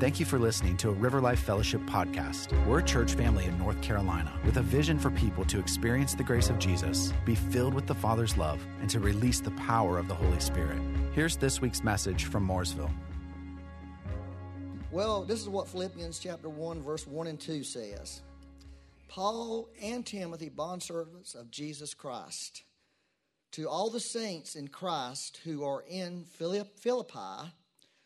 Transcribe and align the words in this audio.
Thank 0.00 0.20
you 0.20 0.26
for 0.26 0.38
listening 0.38 0.76
to 0.76 0.90
a 0.90 0.92
River 0.92 1.20
Life 1.20 1.40
Fellowship 1.40 1.80
podcast. 1.80 2.52
We're 2.66 2.78
a 2.78 2.84
church 2.84 3.14
family 3.14 3.46
in 3.46 3.58
North 3.58 3.82
Carolina 3.82 4.32
with 4.44 4.56
a 4.58 4.62
vision 4.62 4.96
for 4.96 5.10
people 5.10 5.44
to 5.46 5.58
experience 5.58 6.14
the 6.14 6.22
grace 6.22 6.50
of 6.50 6.60
Jesus, 6.60 7.12
be 7.24 7.34
filled 7.34 7.74
with 7.74 7.88
the 7.88 7.96
Father's 7.96 8.36
love, 8.36 8.64
and 8.80 8.88
to 8.90 9.00
release 9.00 9.40
the 9.40 9.50
power 9.50 9.98
of 9.98 10.06
the 10.06 10.14
Holy 10.14 10.38
Spirit. 10.38 10.78
Here's 11.14 11.36
this 11.36 11.60
week's 11.60 11.82
message 11.82 12.26
from 12.26 12.46
Mooresville. 12.46 12.92
Well, 14.92 15.24
this 15.24 15.40
is 15.40 15.48
what 15.48 15.66
Philippians 15.66 16.20
chapter 16.20 16.48
1, 16.48 16.80
verse 16.80 17.04
1 17.04 17.26
and 17.26 17.40
2 17.40 17.64
says 17.64 18.22
Paul 19.08 19.68
and 19.82 20.06
Timothy, 20.06 20.48
bondservants 20.48 21.34
of 21.34 21.50
Jesus 21.50 21.92
Christ, 21.92 22.62
to 23.50 23.68
all 23.68 23.90
the 23.90 23.98
saints 23.98 24.54
in 24.54 24.68
Christ 24.68 25.40
who 25.42 25.64
are 25.64 25.82
in 25.88 26.24
Philippi 26.24 27.50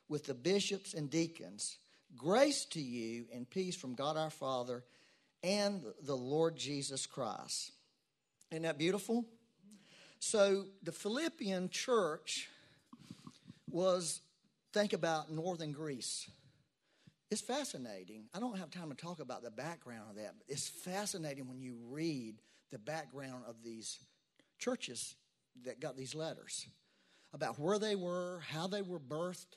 with 0.09 0.25
the 0.25 0.33
bishops 0.35 0.95
and 0.95 1.11
deacons, 1.11 1.77
grace 2.16 2.65
to 2.66 2.80
you 2.80 3.27
and 3.33 3.48
peace 3.48 3.77
from 3.77 3.95
God 3.95 4.16
our 4.16 4.30
Father 4.30 4.84
and 5.43 5.83
the 6.03 6.16
Lord 6.16 6.57
Jesus 6.57 7.07
Christ. 7.07 7.73
Isn't 8.51 8.62
that 8.62 8.79
beautiful? 8.79 9.25
So, 10.19 10.67
the 10.83 10.93
Philippian 10.93 11.69
church 11.69 12.48
was, 13.69 14.20
think 14.73 14.93
about 14.93 15.33
northern 15.33 15.73
Greece. 15.73 16.30
It's 17.30 17.41
fascinating. 17.41 18.27
I 18.34 18.41
don't 18.41 18.59
have 18.59 18.70
time 18.70 18.91
to 18.91 18.95
talk 18.95 19.19
about 19.19 19.42
the 19.42 19.51
background 19.51 20.11
of 20.11 20.17
that, 20.17 20.34
but 20.37 20.47
it's 20.48 20.69
fascinating 20.69 21.48
when 21.48 21.61
you 21.61 21.77
read 21.89 22.37
the 22.70 22.79
background 22.79 23.45
of 23.48 23.56
these 23.65 23.98
churches 24.59 25.17
that 25.65 25.81
got 25.81 25.97
these 25.97 26.15
letters 26.15 26.67
about 27.33 27.59
where 27.59 27.79
they 27.79 27.97
were, 27.97 28.42
how 28.48 28.67
they 28.67 28.83
were 28.83 29.01
birthed, 29.01 29.56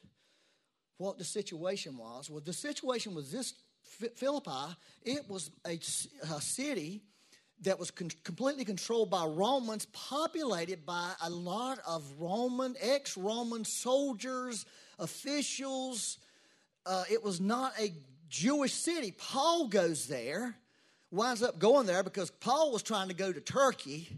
what 0.97 1.17
the 1.17 1.23
situation 1.23 1.97
was. 1.97 2.29
Well, 2.29 2.41
the 2.41 2.53
situation 2.53 3.15
was 3.15 3.31
this 3.31 3.53
Philippi, 4.15 4.75
it 5.03 5.29
was 5.29 5.51
a, 5.65 5.73
a 5.73 6.41
city 6.41 7.01
that 7.61 7.79
was 7.79 7.91
con- 7.91 8.11
completely 8.23 8.65
controlled 8.65 9.09
by 9.09 9.25
Romans, 9.25 9.87
populated 9.93 10.85
by 10.85 11.13
a 11.23 11.29
lot 11.29 11.79
of 11.87 12.03
Roman, 12.19 12.75
ex 12.79 13.15
Roman 13.15 13.63
soldiers, 13.63 14.65
officials. 14.99 16.17
Uh, 16.85 17.03
it 17.09 17.23
was 17.23 17.39
not 17.39 17.73
a 17.79 17.93
Jewish 18.29 18.73
city. 18.73 19.11
Paul 19.11 19.67
goes 19.67 20.07
there, 20.07 20.55
winds 21.11 21.41
up 21.41 21.59
going 21.59 21.87
there 21.87 22.03
because 22.03 22.29
Paul 22.29 22.71
was 22.71 22.83
trying 22.83 23.07
to 23.07 23.13
go 23.13 23.31
to 23.31 23.39
Turkey. 23.39 24.09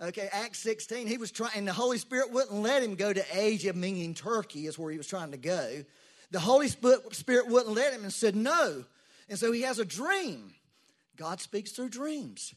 Okay, 0.00 0.28
Acts 0.32 0.60
16, 0.60 1.08
he 1.08 1.18
was 1.18 1.32
trying, 1.32 1.50
and 1.56 1.66
the 1.66 1.72
Holy 1.72 1.98
Spirit 1.98 2.32
wouldn't 2.32 2.54
let 2.54 2.84
him 2.84 2.94
go 2.94 3.12
to 3.12 3.24
Asia, 3.32 3.72
meaning 3.72 4.14
Turkey 4.14 4.66
is 4.66 4.78
where 4.78 4.92
he 4.92 4.96
was 4.96 5.08
trying 5.08 5.32
to 5.32 5.36
go. 5.36 5.84
The 6.30 6.40
Holy 6.40 6.68
Spirit 6.68 7.46
wouldn't 7.46 7.74
let 7.74 7.92
him 7.92 8.02
and 8.02 8.12
said 8.12 8.36
no. 8.36 8.84
And 9.28 9.38
so 9.38 9.52
he 9.52 9.62
has 9.62 9.78
a 9.78 9.84
dream. 9.84 10.54
God 11.16 11.40
speaks 11.40 11.72
through 11.72 11.88
dreams. 11.88 12.54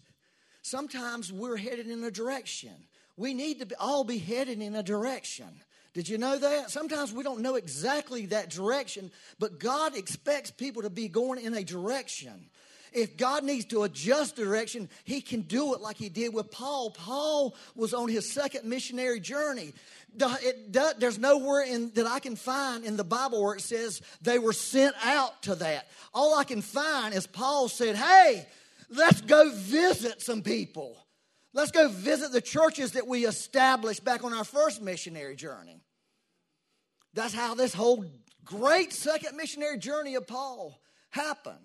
Sometimes 0.61 1.31
we're 1.31 1.57
headed 1.57 1.87
in 1.87 2.03
a 2.03 2.11
direction. 2.11 2.73
We 3.17 3.33
need 3.33 3.59
to 3.59 3.75
all 3.79 4.03
be 4.03 4.17
headed 4.19 4.61
in 4.61 4.75
a 4.75 4.83
direction. 4.83 5.47
Did 5.93 6.07
you 6.07 6.17
know 6.17 6.37
that? 6.37 6.69
Sometimes 6.71 7.11
we 7.11 7.23
don't 7.23 7.41
know 7.41 7.55
exactly 7.55 8.27
that 8.27 8.49
direction, 8.49 9.11
but 9.39 9.59
God 9.59 9.97
expects 9.97 10.51
people 10.51 10.83
to 10.83 10.89
be 10.89 11.09
going 11.09 11.43
in 11.43 11.53
a 11.53 11.63
direction. 11.63 12.49
If 12.91 13.15
God 13.15 13.43
needs 13.43 13.65
to 13.65 13.83
adjust 13.83 14.35
direction, 14.35 14.89
He 15.03 15.21
can 15.21 15.41
do 15.41 15.73
it 15.73 15.81
like 15.81 15.97
He 15.97 16.09
did 16.09 16.33
with 16.33 16.51
Paul. 16.51 16.91
Paul 16.91 17.55
was 17.75 17.93
on 17.93 18.09
his 18.09 18.31
second 18.31 18.65
missionary 18.65 19.19
journey. 19.19 19.73
There's 20.13 21.17
nowhere 21.17 21.63
in, 21.63 21.91
that 21.91 22.05
I 22.05 22.19
can 22.19 22.35
find 22.35 22.83
in 22.83 22.97
the 22.97 23.03
Bible 23.03 23.41
where 23.41 23.55
it 23.55 23.61
says 23.61 24.01
they 24.21 24.39
were 24.39 24.53
sent 24.53 24.95
out 25.03 25.43
to 25.43 25.55
that. 25.55 25.87
All 26.13 26.37
I 26.37 26.43
can 26.43 26.61
find 26.61 27.13
is 27.13 27.27
Paul 27.27 27.69
said, 27.69 27.95
Hey, 27.95 28.45
let's 28.89 29.21
go 29.21 29.51
visit 29.53 30.21
some 30.21 30.41
people. 30.41 30.97
Let's 31.53 31.71
go 31.71 31.89
visit 31.89 32.31
the 32.31 32.41
churches 32.41 32.93
that 32.93 33.07
we 33.07 33.25
established 33.25 34.03
back 34.03 34.23
on 34.23 34.33
our 34.33 34.45
first 34.45 34.81
missionary 34.81 35.35
journey. 35.35 35.81
That's 37.13 37.33
how 37.33 37.55
this 37.55 37.73
whole 37.73 38.05
great 38.45 38.93
second 38.93 39.35
missionary 39.35 39.77
journey 39.77 40.15
of 40.15 40.27
Paul 40.27 40.79
happened. 41.09 41.59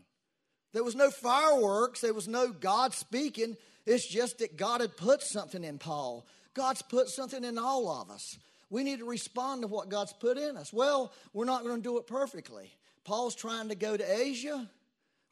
There 0.76 0.84
was 0.84 0.94
no 0.94 1.10
fireworks, 1.10 2.02
there 2.02 2.12
was 2.12 2.28
no 2.28 2.52
God 2.52 2.92
speaking. 2.92 3.56
It's 3.86 4.06
just 4.06 4.40
that 4.40 4.58
God 4.58 4.82
had 4.82 4.94
put 4.94 5.22
something 5.22 5.64
in 5.64 5.78
Paul. 5.78 6.26
God's 6.52 6.82
put 6.82 7.08
something 7.08 7.44
in 7.44 7.56
all 7.56 7.88
of 7.88 8.10
us. 8.10 8.36
We 8.68 8.84
need 8.84 8.98
to 8.98 9.06
respond 9.06 9.62
to 9.62 9.68
what 9.68 9.88
God's 9.88 10.12
put 10.12 10.36
in 10.36 10.54
us. 10.58 10.74
Well, 10.74 11.14
we're 11.32 11.46
not 11.46 11.64
going 11.64 11.76
to 11.76 11.82
do 11.82 11.96
it 11.96 12.06
perfectly. 12.06 12.70
Paul's 13.04 13.34
trying 13.34 13.70
to 13.70 13.74
go 13.74 13.96
to 13.96 14.20
Asia. 14.20 14.68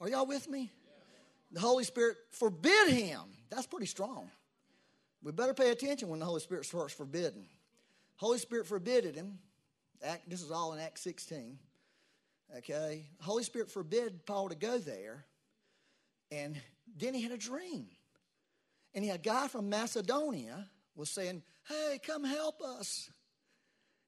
Are 0.00 0.08
y'all 0.08 0.24
with 0.24 0.48
me? 0.48 0.70
The 1.52 1.60
Holy 1.60 1.84
Spirit 1.84 2.16
forbid 2.30 2.94
him. 2.94 3.20
That's 3.50 3.66
pretty 3.66 3.84
strong. 3.84 4.30
We 5.22 5.30
better 5.32 5.52
pay 5.52 5.72
attention 5.72 6.08
when 6.08 6.20
the 6.20 6.24
Holy 6.24 6.40
Spirit 6.40 6.64
starts 6.64 6.94
forbidding. 6.94 7.44
Holy 8.16 8.38
Spirit 8.38 8.66
forbidded 8.66 9.14
him. 9.14 9.38
This 10.26 10.40
is 10.40 10.50
all 10.50 10.72
in 10.72 10.80
Acts 10.80 11.02
16. 11.02 11.58
Okay? 12.56 13.04
Holy 13.20 13.42
Spirit 13.42 13.70
forbid 13.70 14.24
Paul 14.24 14.48
to 14.48 14.54
go 14.54 14.78
there. 14.78 15.26
And 16.30 16.60
then 16.96 17.14
he 17.14 17.22
had 17.22 17.32
a 17.32 17.38
dream. 17.38 17.86
And 18.94 19.04
he 19.04 19.10
had 19.10 19.20
a 19.20 19.22
guy 19.22 19.48
from 19.48 19.68
Macedonia 19.68 20.68
was 20.94 21.10
saying, 21.10 21.42
Hey, 21.68 21.98
come 22.04 22.24
help 22.24 22.60
us. 22.60 23.10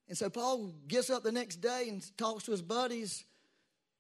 And 0.09 0.17
so 0.17 0.31
Paul 0.31 0.73
gets 0.87 1.11
up 1.11 1.23
the 1.23 1.33
next 1.33 1.57
day 1.57 1.87
and 1.89 2.03
talks 2.17 2.45
to 2.45 2.53
his 2.53 2.63
buddies. 2.63 3.25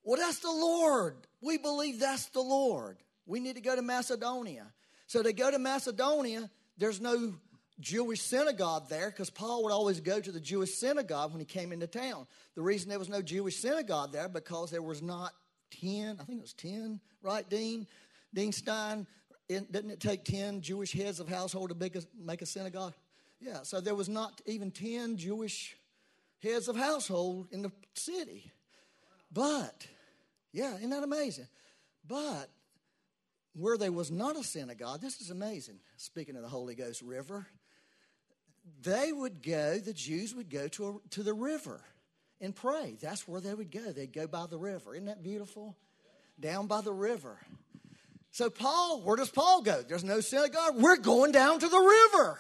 Well, 0.05 0.21
that's 0.21 0.39
the 0.39 0.51
Lord. 0.51 1.17
We 1.41 1.59
believe 1.59 1.99
that's 1.99 2.27
the 2.27 2.41
Lord. 2.41 2.99
We 3.27 3.41
need 3.41 3.57
to 3.57 3.61
go 3.61 3.75
to 3.75 3.83
Macedonia. 3.83 4.73
So 5.09 5.23
they 5.23 5.33
go 5.33 5.51
to 5.51 5.59
Macedonia. 5.59 6.49
There's 6.79 7.01
no 7.01 7.35
Jewish 7.81 8.21
synagogue 8.21 8.89
there 8.89 9.11
because 9.11 9.31
Paul 9.31 9.65
would 9.65 9.73
always 9.73 10.01
go 10.01 10.21
to 10.21 10.31
the 10.33 10.41
Jewish 10.41 10.75
synagogue 10.75 11.33
when 11.33 11.41
he 11.41 11.47
came 11.47 11.73
into 11.73 11.89
town. 11.89 12.27
The 12.55 12.63
reason 12.63 12.89
there 12.89 12.99
was 12.99 13.09
no 13.09 13.21
Jewish 13.21 13.57
synagogue 13.57 14.13
there 14.13 14.29
because 14.29 14.71
there 14.71 14.83
was 14.83 15.03
not 15.03 15.33
10, 15.71 16.19
I 16.21 16.25
think 16.25 16.39
it 16.39 16.43
was 16.43 16.53
10, 16.55 17.01
right, 17.23 17.49
Dean? 17.49 17.87
Dean 18.35 18.53
Stein, 18.53 19.07
didn't 19.49 19.91
it 19.91 20.01
take 20.01 20.25
10 20.25 20.61
Jewish 20.61 20.93
heads 20.93 21.21
of 21.21 21.29
household 21.29 21.71
to 21.71 21.75
make 21.75 21.97
a, 21.97 22.03
make 22.19 22.43
a 22.43 22.47
synagogue? 22.47 22.95
Yeah, 23.41 23.63
so 23.63 23.81
there 23.81 23.95
was 23.95 24.09
not 24.09 24.41
even 24.47 24.71
10 24.71 25.17
Jewish 25.17 25.77
heads 26.43 26.69
of 26.69 26.77
household 26.77 27.49
in 27.51 27.63
the 27.63 27.73
city. 27.95 28.51
But, 29.33 29.87
yeah, 30.53 30.77
isn't 30.77 30.91
that 30.91 31.03
amazing? 31.03 31.49
But 32.07 32.51
where 33.55 33.79
there 33.79 33.93
was 33.93 34.11
not 34.11 34.37
a 34.37 34.45
synagogue, 34.45 35.01
this 35.01 35.21
is 35.21 35.31
amazing, 35.31 35.79
speaking 35.97 36.37
of 36.37 36.43
the 36.43 36.49
Holy 36.49 36.75
Ghost 36.75 37.03
River, 37.03 37.47
they 38.83 39.13
would 39.13 39.43
go, 39.43 39.79
the 39.79 39.93
Jews 39.93 40.35
would 40.35 40.51
go 40.51 40.69
to, 40.69 40.89
a, 40.89 41.09
to 41.11 41.23
the 41.23 41.35
river 41.35 41.81
and 42.41 42.55
pray. 42.55 42.97
That's 43.01 43.27
where 43.27 43.41
they 43.41 43.55
would 43.55 43.71
go. 43.71 43.93
They'd 43.93 44.13
go 44.13 44.27
by 44.27 44.47
the 44.47 44.59
river. 44.59 44.95
Isn't 44.95 45.07
that 45.07 45.23
beautiful? 45.23 45.77
Down 46.39 46.67
by 46.67 46.81
the 46.81 46.93
river. 46.93 47.39
So, 48.31 48.51
Paul, 48.51 49.01
where 49.01 49.17
does 49.17 49.31
Paul 49.31 49.63
go? 49.63 49.83
There's 49.83 50.05
no 50.05 50.21
synagogue. 50.21 50.75
We're 50.77 50.99
going 50.99 51.33
down 51.33 51.59
to 51.59 51.69
the 51.69 51.79
river. 51.79 52.39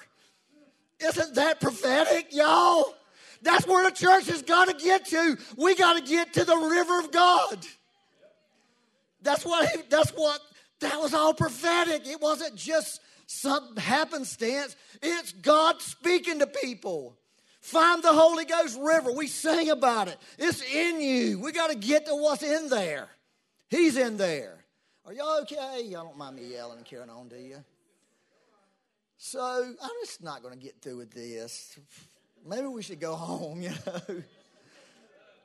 Isn't 1.00 1.34
that 1.36 1.60
prophetic, 1.60 2.28
y'all? 2.32 2.94
That's 3.42 3.66
where 3.66 3.88
the 3.88 3.94
church 3.94 4.26
has 4.26 4.42
got 4.42 4.68
to 4.68 4.74
get 4.74 5.06
to. 5.06 5.38
We 5.56 5.74
got 5.74 5.94
to 5.94 6.02
get 6.02 6.34
to 6.34 6.44
the 6.44 6.56
river 6.56 6.98
of 7.00 7.12
God. 7.12 7.66
That's 9.22 9.44
what, 9.44 9.90
that's 9.90 10.10
what, 10.10 10.40
that 10.80 11.00
was 11.00 11.14
all 11.14 11.34
prophetic. 11.34 12.06
It 12.06 12.20
wasn't 12.20 12.56
just 12.56 13.00
some 13.26 13.76
happenstance, 13.76 14.76
it's 15.02 15.32
God 15.32 15.82
speaking 15.82 16.38
to 16.38 16.46
people. 16.46 17.18
Find 17.66 18.00
the 18.00 18.12
Holy 18.12 18.44
Ghost 18.44 18.78
River. 18.80 19.10
We 19.10 19.26
sing 19.26 19.70
about 19.70 20.06
it. 20.06 20.16
It's 20.38 20.62
in 20.62 21.00
you. 21.00 21.40
We 21.40 21.50
got 21.50 21.70
to 21.70 21.74
get 21.74 22.06
to 22.06 22.14
what's 22.14 22.44
in 22.44 22.68
there. 22.68 23.08
He's 23.68 23.96
in 23.96 24.16
there. 24.16 24.64
Are 25.04 25.12
y'all 25.12 25.40
okay? 25.40 25.82
Y'all 25.82 26.04
don't 26.04 26.16
mind 26.16 26.36
me 26.36 26.52
yelling 26.52 26.76
and 26.76 26.86
carrying 26.86 27.10
on, 27.10 27.26
do 27.26 27.34
you? 27.34 27.56
So 29.16 29.40
I'm 29.40 29.90
just 30.04 30.22
not 30.22 30.42
going 30.42 30.56
to 30.56 30.64
get 30.64 30.80
through 30.80 30.98
with 30.98 31.10
this. 31.10 31.76
Maybe 32.46 32.68
we 32.68 32.84
should 32.84 33.00
go 33.00 33.16
home, 33.16 33.60
you 33.62 33.70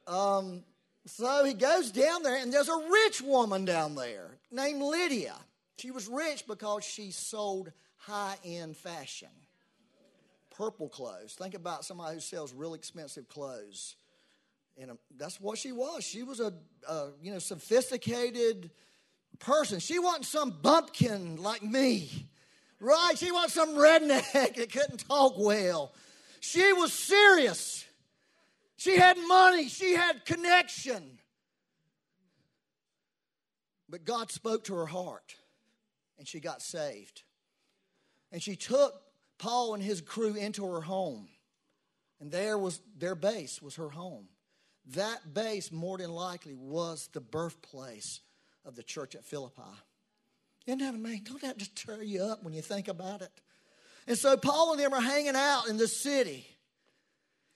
know. 0.07 0.15
Um, 0.15 0.63
so 1.07 1.43
he 1.43 1.55
goes 1.55 1.89
down 1.89 2.21
there, 2.21 2.37
and 2.37 2.53
there's 2.53 2.69
a 2.69 2.87
rich 2.91 3.23
woman 3.23 3.65
down 3.65 3.95
there 3.95 4.37
named 4.51 4.83
Lydia. 4.83 5.37
She 5.79 5.89
was 5.89 6.07
rich 6.07 6.45
because 6.45 6.83
she 6.83 7.09
sold 7.09 7.71
high 7.97 8.37
end 8.45 8.77
fashion, 8.77 9.29
purple 10.61 10.89
clothes. 10.89 11.33
Think 11.33 11.55
about 11.55 11.83
somebody 11.85 12.13
who 12.13 12.19
sells 12.19 12.53
real 12.53 12.75
expensive 12.75 13.27
clothes. 13.27 13.95
And 14.79 14.91
um, 14.91 14.99
that's 15.17 15.41
what 15.41 15.57
she 15.57 15.71
was. 15.71 16.03
She 16.03 16.21
was 16.21 16.39
a, 16.39 16.53
a 16.87 17.09
you 17.19 17.33
know 17.33 17.39
sophisticated 17.39 18.69
person. 19.39 19.79
She 19.79 19.97
wasn't 19.97 20.25
some 20.25 20.51
bumpkin 20.61 21.37
like 21.41 21.63
me, 21.63 22.27
right? 22.79 23.13
She 23.17 23.31
wasn't 23.31 23.53
some 23.53 23.69
redneck 23.75 24.55
that 24.55 24.71
couldn't 24.71 25.07
talk 25.07 25.33
well. 25.35 25.93
She 26.41 26.73
was 26.73 26.93
serious. 26.93 27.83
She 28.77 28.97
had 28.99 29.17
money, 29.27 29.67
she 29.67 29.95
had 29.95 30.25
connection. 30.25 31.17
But 33.89 34.05
God 34.05 34.29
spoke 34.31 34.65
to 34.65 34.75
her 34.75 34.85
heart, 34.85 35.35
and 36.19 36.27
she 36.27 36.39
got 36.39 36.61
saved. 36.61 37.23
And 38.31 38.43
she 38.43 38.55
took 38.55 39.01
Paul 39.41 39.73
and 39.73 39.81
his 39.81 40.01
crew 40.01 40.35
into 40.35 40.63
her 40.71 40.81
home. 40.81 41.27
And 42.19 42.31
there 42.31 42.59
was 42.59 42.79
their 42.95 43.15
base 43.15 43.59
was 43.59 43.75
her 43.75 43.89
home. 43.89 44.27
That 44.93 45.33
base, 45.33 45.71
more 45.71 45.97
than 45.97 46.11
likely, 46.11 46.53
was 46.53 47.09
the 47.11 47.21
birthplace 47.21 48.21
of 48.65 48.75
the 48.75 48.83
church 48.83 49.15
at 49.15 49.25
Philippi. 49.25 49.61
Isn't 50.67 50.79
that 50.79 50.93
amazing? 50.93 51.23
Don't 51.23 51.41
that 51.41 51.57
just 51.57 51.75
tear 51.75 52.03
you 52.03 52.21
up 52.21 52.43
when 52.43 52.53
you 52.53 52.61
think 52.61 52.87
about 52.87 53.23
it? 53.23 53.31
And 54.07 54.15
so 54.15 54.37
Paul 54.37 54.73
and 54.73 54.79
them 54.79 54.93
are 54.93 55.01
hanging 55.01 55.35
out 55.35 55.67
in 55.67 55.77
the 55.77 55.87
city. 55.87 56.45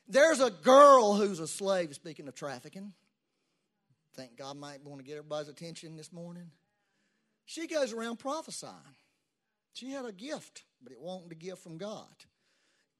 There's 0.08 0.40
a 0.40 0.50
girl 0.50 1.14
who's 1.14 1.40
a 1.40 1.48
slave, 1.48 1.94
speaking 1.94 2.28
of 2.28 2.34
trafficking. 2.34 2.94
Think 4.16 4.38
God 4.38 4.58
might 4.58 4.84
want 4.84 5.00
to 5.02 5.06
get 5.06 5.18
everybody's 5.18 5.50
attention 5.50 5.96
this 5.96 6.12
morning. 6.12 6.50
She 7.46 7.68
goes 7.68 7.94
around 7.94 8.18
prophesying. 8.18 8.74
She 9.76 9.92
had 9.92 10.06
a 10.06 10.14
gift, 10.14 10.64
but 10.82 10.94
it 10.94 11.02
wasn't 11.02 11.34
a 11.34 11.36
gift 11.36 11.62
from 11.62 11.78
God. 11.78 12.08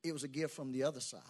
It 0.04 0.12
was 0.12 0.26
a 0.26 0.28
gift 0.28 0.54
from 0.54 0.74
the 0.74 0.84
other 0.84 1.00
side. 1.00 1.22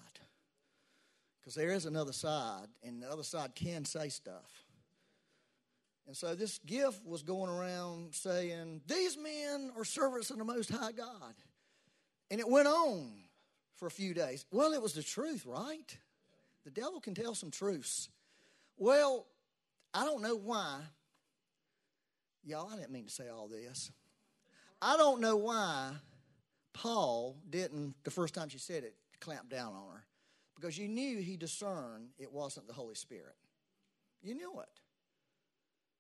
Because 1.40 1.54
there 1.54 1.70
is 1.70 1.86
another 1.86 2.14
side, 2.14 2.66
and 2.84 3.04
the 3.04 3.12
other 3.12 3.22
side 3.22 3.54
can 3.54 3.86
say 3.86 4.10
stuff. 4.10 4.66
And 6.08 6.18
so 6.18 6.34
this 6.34 6.58
gift 6.66 7.06
was 7.06 7.22
going 7.22 7.52
around 7.52 8.16
saying, 8.16 8.82
These 8.88 9.18
men 9.18 9.72
are 9.78 9.86
servants 9.86 10.32
of 10.32 10.40
the 10.40 10.44
Most 10.44 10.72
High 10.72 10.92
God. 10.92 11.36
And 12.32 12.40
it 12.40 12.50
went 12.50 12.68
on 12.68 13.12
for 13.76 13.86
a 13.86 13.92
few 13.92 14.16
days. 14.16 14.46
Well, 14.52 14.74
it 14.74 14.82
was 14.82 14.94
the 14.94 15.04
truth, 15.04 15.46
right? 15.46 15.96
The 16.64 16.72
devil 16.72 17.00
can 17.00 17.14
tell 17.14 17.36
some 17.36 17.52
truths. 17.52 18.10
Well, 18.78 19.28
I 19.94 20.06
don't 20.06 20.24
know 20.24 20.36
why. 20.36 20.80
Y'all, 22.44 22.68
I 22.74 22.78
didn't 22.78 22.92
mean 22.92 23.06
to 23.06 23.12
say 23.12 23.30
all 23.30 23.48
this. 23.48 23.92
I 24.82 24.98
don't 24.98 25.22
know 25.22 25.38
why 25.38 25.92
Paul 26.74 27.38
didn't, 27.50 27.96
the 28.04 28.12
first 28.12 28.34
time 28.34 28.50
she 28.50 28.58
said 28.58 28.84
it, 28.84 28.96
clamp 29.20 29.50
down 29.50 29.74
on 29.74 29.94
her. 29.94 30.04
Because 30.56 30.78
you 30.78 30.88
knew 30.88 31.20
he 31.20 31.38
discerned 31.38 32.10
it 32.18 32.32
wasn't 32.32 32.68
the 32.68 32.74
Holy 32.74 32.96
Spirit. 32.96 33.36
You 34.22 34.36
knew 34.36 34.60
it. 34.60 34.82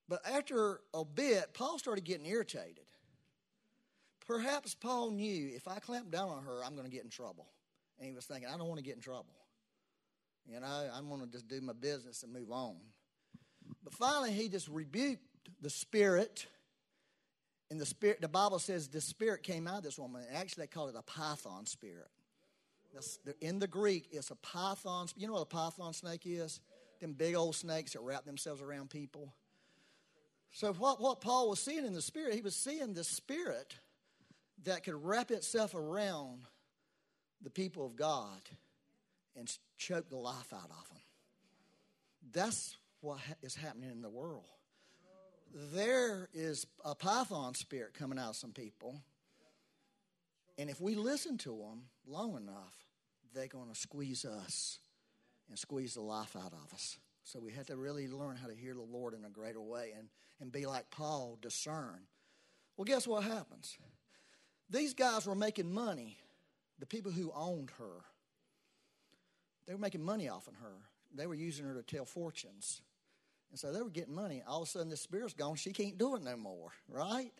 But 0.08 0.22
after 0.26 0.82
a 0.94 1.04
bit, 1.04 1.54
Paul 1.54 1.80
started 1.80 2.04
getting 2.04 2.26
irritated. 2.26 2.86
Perhaps 4.28 4.76
Paul 4.76 5.12
knew 5.12 5.52
if 5.56 5.68
I 5.68 5.80
clamp 5.80 6.12
down 6.12 6.30
on 6.30 6.44
her, 6.44 6.64
I'm 6.64 6.76
going 6.76 6.86
to 6.86 6.92
get 6.92 7.04
in 7.04 7.10
trouble. 7.10 7.48
And 7.98 8.08
he 8.08 8.14
was 8.14 8.26
thinking, 8.26 8.48
I 8.48 8.58
don't 8.58 8.68
want 8.68 8.80
to 8.80 8.84
get 8.84 8.96
in 8.96 9.02
trouble. 9.02 9.36
You 10.48 10.60
know, 10.60 10.90
I'm 10.94 11.10
going 11.10 11.22
to 11.22 11.28
just 11.28 11.48
do 11.48 11.60
my 11.62 11.74
business 11.74 12.24
and 12.24 12.32
move 12.32 12.52
on. 12.52 12.76
But 13.84 13.94
finally, 13.94 14.32
he 14.32 14.48
just 14.48 14.68
rebuked 14.68 15.24
the 15.62 15.70
spirit. 15.70 16.46
And 17.72 17.80
the 17.80 17.86
spirit, 17.86 18.22
the 18.22 18.28
Bible 18.28 18.60
says 18.60 18.88
the 18.88 19.02
spirit 19.02 19.44
came 19.44 19.68
out 19.68 19.80
of 19.80 19.84
this 19.84 19.98
woman. 19.98 20.24
Actually, 20.34 20.64
they 20.64 20.68
call 20.68 20.88
it 20.88 20.96
a 20.98 21.02
python 21.02 21.66
spirit. 21.66 22.08
In 23.42 23.60
the 23.60 23.68
Greek, 23.68 24.08
it's 24.12 24.32
a 24.32 24.36
python. 24.36 25.08
You 25.18 25.28
know 25.28 25.34
what 25.34 25.42
a 25.42 25.46
python 25.46 25.94
snake 25.94 26.22
is? 26.26 26.62
Them 27.02 27.14
big 27.14 27.36
old 27.36 27.56
snakes 27.56 27.94
that 27.94 28.02
wrap 28.02 28.26
themselves 28.26 28.62
around 28.62 28.90
people. 28.90 29.34
So, 30.52 30.72
what, 30.74 31.02
what 31.02 31.20
Paul 31.20 31.50
was 31.50 31.60
seeing 31.60 31.86
in 31.86 31.94
the 31.94 32.02
spirit, 32.02 32.36
he 32.36 32.42
was 32.42 32.56
seeing 32.56 32.94
the 32.94 33.04
spirit 33.04 33.76
that 34.64 34.84
could 34.84 35.04
wrap 35.04 35.32
itself 35.32 35.76
around 35.76 36.44
the 37.42 37.50
people 37.50 37.86
of 37.86 37.98
God 37.98 38.40
and 39.36 39.52
choke 39.78 40.10
the 40.10 40.16
life 40.16 40.54
out 40.54 40.70
of 40.70 40.88
them. 40.90 41.02
That's 42.32 42.78
what 43.02 43.20
is 43.42 43.56
happening 43.56 43.92
in 43.92 44.02
the 44.02 44.10
world. 44.10 44.46
There 45.58 46.28
is 46.34 46.68
a 46.84 46.94
python 46.96 47.56
spirit 47.56 47.94
coming 47.94 48.20
out 48.20 48.32
of 48.32 48.36
some 48.36 48.52
people. 48.52 49.00
And 50.58 50.70
if 50.70 50.82
we 50.82 50.96
listen 50.96 51.38
to 51.40 51.50
them 51.50 51.84
long 52.06 52.36
enough, 52.36 52.76
they're 53.34 53.48
going 53.48 53.70
to 53.70 53.76
squeeze 53.76 54.26
us 54.26 54.80
and 55.48 55.58
squeeze 55.58 55.94
the 55.94 56.02
life 56.02 56.36
out 56.36 56.52
of 56.52 56.74
us. 56.74 56.98
So 57.24 57.40
we 57.40 57.54
have 57.54 57.68
to 57.68 57.78
really 57.78 58.10
learn 58.10 58.36
how 58.36 58.48
to 58.48 58.54
hear 58.54 58.74
the 58.74 58.82
Lord 58.82 59.14
in 59.14 59.24
a 59.24 59.30
greater 59.30 59.62
way 59.62 59.94
and, 59.98 60.10
and 60.42 60.52
be 60.52 60.66
like 60.66 60.92
Paul, 60.92 61.38
discern. 61.42 62.02
Well, 62.76 62.86
guess 62.86 63.08
what 63.08 63.24
happens? 63.24 63.78
These 64.70 64.94
guys 64.94 65.26
were 65.26 65.36
making 65.36 65.74
money, 65.74 66.18
the 66.80 66.86
people 66.86 67.14
who 67.14 67.32
owned 67.34 67.72
her. 67.80 68.04
They 69.68 69.74
were 69.74 69.80
making 69.80 70.04
money 70.04 70.28
off 70.28 70.48
of 70.48 70.56
her. 70.56 70.76
They 71.14 71.28
were 71.28 71.34
using 71.34 71.66
her 71.66 71.76
to 71.76 71.82
tell 71.82 72.04
fortunes. 72.04 72.82
And 73.52 73.60
so 73.60 73.72
they 73.72 73.82
were 73.82 73.90
getting 73.90 74.16
money. 74.16 74.44
All 74.48 74.62
of 74.62 74.68
a 74.68 74.72
sudden, 74.72 74.90
the 74.90 74.98
spirit's 74.98 75.34
gone. 75.34 75.56
She 75.56 75.72
can't 75.72 75.98
do 75.98 76.16
it 76.16 76.24
no 76.24 76.36
more, 76.36 76.72
right? 76.90 77.32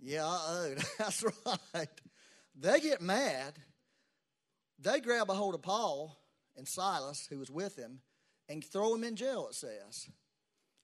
Yeah, 0.00 0.24
oh, 0.26 0.74
that's 0.98 1.24
right. 1.74 1.88
They 2.58 2.80
get 2.80 3.00
mad. 3.00 3.54
They 4.78 5.00
grab 5.00 5.30
a 5.30 5.34
hold 5.34 5.54
of 5.54 5.62
Paul 5.62 6.16
and 6.56 6.68
Silas, 6.68 7.26
who 7.30 7.38
was 7.38 7.50
with 7.50 7.76
him, 7.76 8.00
and 8.48 8.62
throw 8.62 8.94
him 8.94 9.04
in 9.04 9.16
jail, 9.16 9.48
it 9.48 9.54
says. 9.54 10.08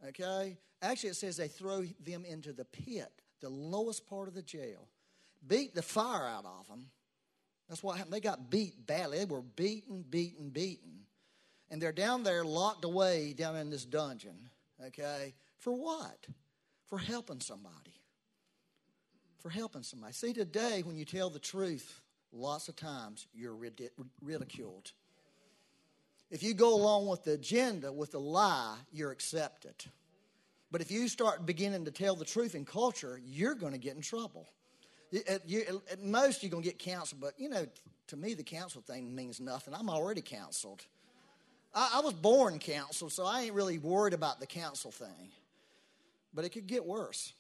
Okay? 0.09 0.57
Actually, 0.83 1.11
it 1.11 1.17
says 1.17 1.37
they 1.37 1.49
throw 1.49 1.83
them 2.03 2.25
into 2.25 2.53
the 2.53 2.65
pit, 2.65 3.13
the 3.41 3.51
lowest 3.51 4.07
part 4.07 4.29
of 4.29 4.35
the 4.35 4.43
jail. 4.43 4.89
Beat 5.47 5.75
the 5.75 5.83
fire 5.83 6.27
out 6.27 6.45
of 6.45 6.67
them. 6.69 6.87
That's 7.69 7.83
what 7.83 7.97
happened. 7.97 8.15
They 8.15 8.21
got 8.21 8.51
beat 8.51 8.87
badly. 8.87 9.19
They 9.19 9.25
were 9.27 9.43
beaten, 9.43 10.03
beaten, 10.09 10.51
beaten. 10.51 11.07
And 11.71 11.81
they're 11.81 11.93
down 11.93 12.23
there 12.23 12.45
locked 12.45 12.85
away 12.85 13.33
down 13.33 13.57
in 13.57 13.71
this 13.71 13.85
dungeon. 13.85 14.51
Okay? 14.87 15.35
For 15.59 15.73
what? 15.73 16.27
For 16.87 16.99
helping 16.99 17.41
somebody. 17.41 17.95
For 19.39 19.51
helping 19.51 19.83
somebody. 19.83 20.13
See, 20.13 20.33
today, 20.33 20.83
when 20.85 20.97
you 20.97 21.05
tell 21.05 21.31
the 21.31 21.39
truth, 21.39 22.01
lots 22.33 22.69
of 22.69 22.77
times 22.77 23.27
you're 23.33 23.55
ridiculed. 23.55 24.93
If 26.31 26.43
you 26.43 26.55
go 26.55 26.75
along 26.75 27.07
with 27.07 27.25
the 27.25 27.33
agenda, 27.33 27.93
with 27.93 28.13
the 28.13 28.21
lie, 28.21 28.77
you're 28.93 29.11
accepted. 29.11 29.75
But 30.71 30.81
if 30.81 30.91
you 30.91 31.09
start 31.09 31.45
beginning 31.47 31.85
to 31.87 31.91
tell 31.91 32.15
the 32.15 32.25
truth 32.25 32.55
in 32.55 32.65
culture, 32.65 33.21
you're 33.25 33.55
going 33.57 33.73
to 33.73 33.79
get 33.79 33.97
in 33.97 34.03
trouble. 34.03 34.47
At, 35.29 35.49
you, 35.49 35.81
at 35.91 36.03
most, 36.03 36.43
you're 36.43 36.51
going 36.51 36.63
to 36.63 36.69
get 36.69 36.79
counseled, 36.79 37.21
but 37.21 37.33
you 37.37 37.49
know, 37.49 37.67
to 38.09 38.17
me, 38.17 38.35
the 38.35 38.45
counsel 38.45 38.81
thing 38.81 39.15
means 39.15 39.41
nothing. 39.41 39.75
I'm 39.75 39.91
already 39.91 40.23
counseled. 40.23 40.85
I, 41.75 41.93
I 41.97 42.01
was 42.01 42.15
born 42.15 42.59
counseled, 42.59 43.13
so 43.13 43.25
I 43.25 43.43
ain't 43.43 43.55
really 43.55 43.79
worried 43.79 44.15
about 44.15 44.41
the 44.41 44.47
counsel 44.47 44.91
thing. 44.91 45.31
But 46.33 46.45
it 46.45 46.51
could 46.51 46.67
get 46.67 46.85
worse. 46.85 47.33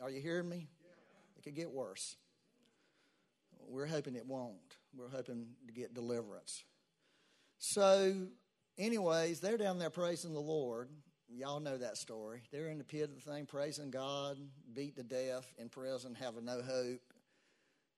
Are 0.00 0.10
you 0.10 0.20
hearing 0.20 0.48
me? 0.48 0.68
It 1.36 1.42
could 1.42 1.54
get 1.54 1.70
worse. 1.70 2.16
We're 3.68 3.86
hoping 3.86 4.16
it 4.16 4.26
won't. 4.26 4.76
We're 4.96 5.08
hoping 5.08 5.46
to 5.66 5.72
get 5.72 5.94
deliverance. 5.94 6.64
So, 7.58 8.14
anyways, 8.78 9.40
they're 9.40 9.58
down 9.58 9.78
there 9.78 9.90
praising 9.90 10.32
the 10.32 10.40
Lord. 10.40 10.88
Y'all 11.28 11.60
know 11.60 11.78
that 11.78 11.96
story. 11.96 12.42
They're 12.50 12.68
in 12.68 12.78
the 12.78 12.84
pit 12.84 13.04
of 13.04 13.14
the 13.14 13.30
thing, 13.30 13.46
praising 13.46 13.90
God, 13.90 14.38
beat 14.74 14.96
to 14.96 15.02
death 15.02 15.52
in 15.58 15.68
prison, 15.68 16.16
having 16.18 16.44
no 16.44 16.60
hope. 16.62 17.00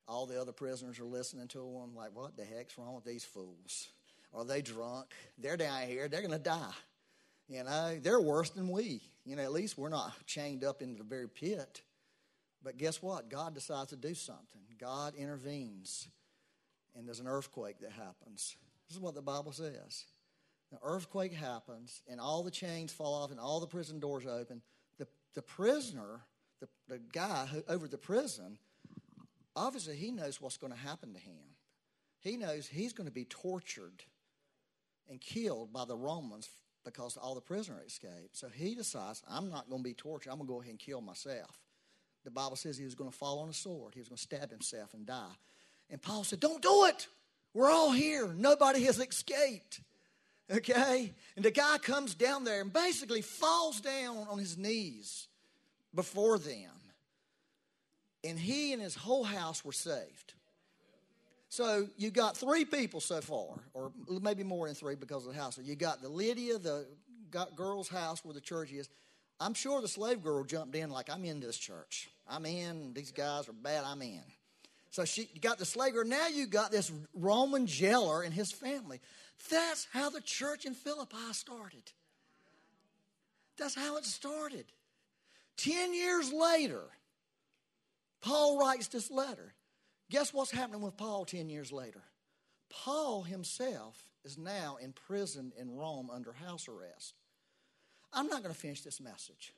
All 0.07 0.27
the 0.27 0.41
other 0.41 0.53
prisoners 0.53 0.99
are 0.99 1.05
listening 1.05 1.49
to 1.49 1.59
them, 1.59 1.95
like, 1.95 2.11
what 2.13 2.37
the 2.37 2.45
heck's 2.45 2.77
wrong 2.77 2.95
with 2.95 3.05
these 3.05 3.25
fools? 3.25 3.89
Are 4.35 4.45
they 4.45 4.63
drunk? 4.63 5.07
They're 5.39 5.57
down 5.57 5.83
here. 5.83 6.09
They're 6.09 6.23
going 6.23 6.33
to 6.33 6.39
die. 6.39 6.73
You 7.49 7.65
know, 7.65 7.99
they're 8.01 8.21
worse 8.21 8.51
than 8.51 8.69
we. 8.69 9.03
You 9.25 9.37
know, 9.37 9.43
at 9.43 9.53
least 9.53 9.77
we're 9.77 9.89
not 9.89 10.13
chained 10.27 10.65
up 10.65 10.81
into 10.81 10.99
the 10.99 11.05
very 11.05 11.29
pit. 11.29 11.83
But 12.65 12.79
guess 12.79 13.03
what? 13.03 13.29
God 13.29 13.55
decides 13.55 13.91
to 13.91 13.97
do 13.97 14.15
something. 14.15 14.63
God 14.79 15.15
intervenes, 15.17 16.09
and 16.97 17.07
there's 17.07 17.21
an 17.21 17.29
earthquake 17.29 17.81
that 17.81 17.93
happens. 17.93 18.57
This 18.89 18.97
is 18.97 19.01
what 19.01 19.15
the 19.15 19.23
Bible 19.23 19.53
says. 19.53 20.07
The 20.71 20.79
earthquake 20.83 21.35
happens, 21.35 22.03
and 22.09 22.21
all 22.21 22.43
the 22.43 22.51
chains 22.51 22.93
fall 22.93 23.15
off, 23.15 23.31
and 23.31 23.39
all 23.39 23.61
the 23.61 23.67
prison 23.67 24.01
doors 24.01 24.27
open. 24.27 24.63
The, 24.99 25.07
the 25.35 25.43
prisoner, 25.43 26.21
the, 26.61 26.69
the 26.89 26.99
guy 27.13 27.47
who, 27.47 27.63
over 27.69 27.89
the 27.89 27.99
prison, 27.99 28.59
obviously 29.55 29.97
he 29.97 30.11
knows 30.11 30.41
what's 30.41 30.57
going 30.57 30.73
to 30.73 30.79
happen 30.79 31.13
to 31.13 31.21
him. 31.21 31.57
He 32.21 32.37
knows 32.37 32.69
he's 32.69 32.93
going 32.93 33.09
to 33.09 33.13
be 33.13 33.25
tortured 33.25 34.05
and 35.13 35.21
killed 35.21 35.73
by 35.73 35.85
the 35.85 35.95
Romans 35.97 36.49
because 36.85 37.17
all 37.17 37.35
the 37.37 37.41
prisoners 37.41 37.87
escaped. 37.87 38.37
So 38.37 38.49
he 38.49 38.75
decides, 38.75 39.23
I'm 39.31 39.51
not 39.51 39.71
going 39.71 39.83
to 39.83 39.89
be 39.89 39.95
tortured. 39.95 40.31
I'm 40.31 40.39
going 40.39 40.49
to 40.49 40.53
go 40.53 40.61
ahead 40.61 40.71
and 40.71 40.79
kill 40.79 41.01
myself. 41.01 41.61
The 42.25 42.31
Bible 42.31 42.57
says 42.57 42.79
he 42.79 42.85
was 42.85 42.95
going 42.95 43.11
to 43.11 43.17
fall 43.17 43.41
on 43.41 43.49
a 43.49 43.53
sword. 43.53 43.95
He 43.95 44.01
was 44.01 44.09
going 44.09 44.17
to 44.17 44.23
stab 44.23 44.51
himself 44.51 44.95
and 44.95 45.07
die. 45.07 45.37
And 45.91 46.01
Paul 46.01 46.25
said, 46.25 46.41
Don't 46.41 46.63
do 46.63 46.87
it. 46.87 47.07
We're 47.55 47.71
all 47.71 47.93
here. 47.93 48.33
Nobody 48.35 48.85
has 48.85 48.99
escaped. 48.99 49.81
Okay? 50.51 51.13
And 51.37 51.45
the 51.45 51.51
guy 51.51 51.79
comes 51.79 52.15
down 52.15 52.45
there 52.45 52.63
and 52.63 52.73
basically 52.73 53.21
falls 53.23 53.81
down 53.81 54.27
on 54.31 54.39
his 54.39 54.57
knees 54.57 55.29
before 55.95 56.39
them. 56.39 56.71
And 58.25 58.39
he 58.39 58.73
and 58.73 58.81
his 58.81 58.95
whole 58.95 59.25
house 59.25 59.65
were 59.65 59.73
saved. 59.73 60.35
So 61.53 61.87
you 61.99 62.11
got 62.11 62.35
three 62.35 62.65
people 62.65 62.99
so 62.99 63.21
far, 63.21 63.61
or 63.75 63.93
maybe 64.23 64.43
more 64.43 64.69
than 64.69 64.75
three 64.75 64.95
because 64.95 65.27
of 65.27 65.35
the 65.35 65.39
house. 65.39 65.59
You 65.63 65.77
got 65.77 66.01
the 66.01 66.09
Lydia, 66.09 66.57
the 66.57 66.87
girl's 67.55 67.91
house 67.91 68.25
where 68.25 68.33
the 68.33 68.41
church 68.41 68.73
is. 68.73 68.89
I'm 69.39 69.53
sure 69.53 69.83
the 69.83 69.87
slave 69.87 70.23
girl 70.23 70.45
jumped 70.45 70.75
in 70.75 70.89
like, 70.89 71.11
I'm 71.11 71.27
in 71.27 71.41
this 71.41 71.59
church. 71.59 72.09
I'm 72.27 72.47
in. 72.47 72.95
These 72.95 73.11
guys 73.11 73.51
are 73.51 73.53
bad. 73.53 73.85
I'm 73.85 74.01
in. 74.01 74.23
So 74.93 75.05
she 75.05 75.29
got 75.43 75.59
the 75.59 75.67
slave 75.67 75.93
girl. 75.93 76.07
Now 76.07 76.29
you 76.29 76.47
got 76.47 76.71
this 76.71 76.91
Roman 77.13 77.67
jailer 77.67 78.23
and 78.23 78.33
his 78.33 78.51
family. 78.51 78.99
That's 79.51 79.87
how 79.93 80.09
the 80.09 80.23
church 80.23 80.65
in 80.65 80.73
Philippi 80.73 81.33
started. 81.33 81.93
That's 83.59 83.75
how 83.75 83.99
it 83.99 84.07
started. 84.07 84.65
Ten 85.59 85.93
years 85.93 86.33
later, 86.33 86.81
Paul 88.23 88.59
writes 88.59 88.89
this 88.89 89.11
letter. 89.11 89.53
Guess 90.13 90.35
what's 90.35 90.51
happening 90.51 90.83
with 90.83 90.99
Paul 90.99 91.25
10 91.25 91.49
years 91.49 91.73
later? 91.73 92.03
Paul 92.69 93.23
himself 93.23 93.97
is 94.27 94.37
now 94.37 94.77
in 94.79 94.93
prison 94.93 95.55
in 95.59 95.75
Rome 95.75 96.11
under 96.13 96.35
house 96.35 96.69
arrest. 96.69 97.15
I'm 98.13 98.27
not 98.27 98.43
going 98.43 98.55
to 98.55 98.61
finish 98.61 98.83
this 98.83 99.01
message. 99.01 99.55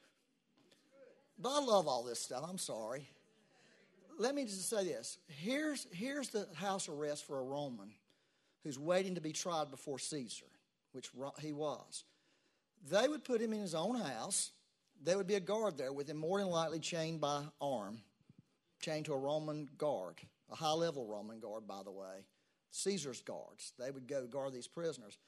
But 1.40 1.48
I 1.48 1.60
love 1.60 1.88
all 1.88 2.04
this 2.04 2.20
stuff. 2.20 2.44
I'm 2.48 2.58
sorry. 2.58 3.08
Let 4.16 4.36
me 4.36 4.44
just 4.44 4.70
say 4.70 4.84
this. 4.84 5.18
Here's, 5.26 5.88
here's 5.92 6.28
the 6.28 6.46
house 6.54 6.88
arrest 6.88 7.26
for 7.26 7.40
a 7.40 7.42
Roman 7.42 7.90
who's 8.62 8.78
waiting 8.78 9.16
to 9.16 9.20
be 9.20 9.32
tried 9.32 9.72
before 9.72 9.98
Caesar, 9.98 10.46
which 10.92 11.10
he 11.40 11.52
was. 11.52 12.04
They 12.88 13.08
would 13.08 13.24
put 13.24 13.40
him 13.40 13.52
in 13.52 13.60
his 13.60 13.74
own 13.74 13.96
house. 13.96 14.52
There 15.02 15.16
would 15.16 15.26
be 15.26 15.34
a 15.34 15.40
guard 15.40 15.76
there 15.76 15.92
with 15.92 16.08
him, 16.08 16.18
more 16.18 16.38
than 16.38 16.46
likely 16.46 16.78
chained 16.78 17.20
by 17.20 17.42
arm, 17.60 18.02
chained 18.80 19.06
to 19.06 19.14
a 19.14 19.18
Roman 19.18 19.68
guard, 19.76 20.20
a 20.54 20.56
high 20.56 20.72
level 20.72 21.04
Roman 21.04 21.40
guard, 21.40 21.66
by 21.66 21.82
the 21.84 21.90
way. 21.90 22.24
Caesar's 22.70 23.20
guards. 23.20 23.72
They 23.78 23.90
would 23.90 24.06
go 24.06 24.26
guard 24.26 24.52
these 24.52 24.68
prisoners. 24.68 25.18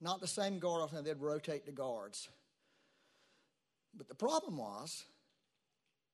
Not 0.00 0.20
the 0.20 0.26
same 0.26 0.58
guard, 0.58 0.82
often 0.82 1.04
they'd 1.04 1.20
rotate 1.20 1.64
the 1.64 1.72
guards. 1.72 2.28
But 3.96 4.08
the 4.08 4.14
problem 4.14 4.58
was 4.58 5.04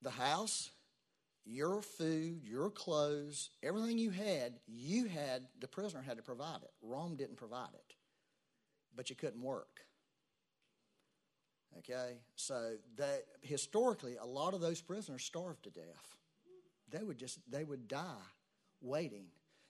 the 0.02 0.10
house, 0.10 0.70
your 1.44 1.82
food, 1.82 2.44
your 2.44 2.70
clothes, 2.70 3.50
everything 3.62 3.98
you 3.98 4.10
had, 4.10 4.54
you 4.66 5.06
had, 5.06 5.42
the 5.60 5.68
prisoner 5.68 6.02
had 6.02 6.16
to 6.18 6.22
provide 6.22 6.62
it. 6.62 6.70
Rome 6.82 7.16
didn't 7.16 7.36
provide 7.36 7.74
it. 7.74 7.94
But 8.94 9.10
you 9.10 9.16
couldn't 9.16 9.42
work. 9.42 9.80
Okay? 11.78 12.18
So 12.36 12.74
that 12.96 13.24
historically, 13.40 14.16
a 14.20 14.26
lot 14.26 14.54
of 14.54 14.60
those 14.60 14.80
prisoners 14.80 15.24
starved 15.24 15.64
to 15.64 15.70
death. 15.70 16.18
They 16.90 17.02
would 17.02 17.18
just, 17.18 17.38
they 17.50 17.64
would 17.64 17.88
die 17.88 18.26
waiting. 18.80 19.26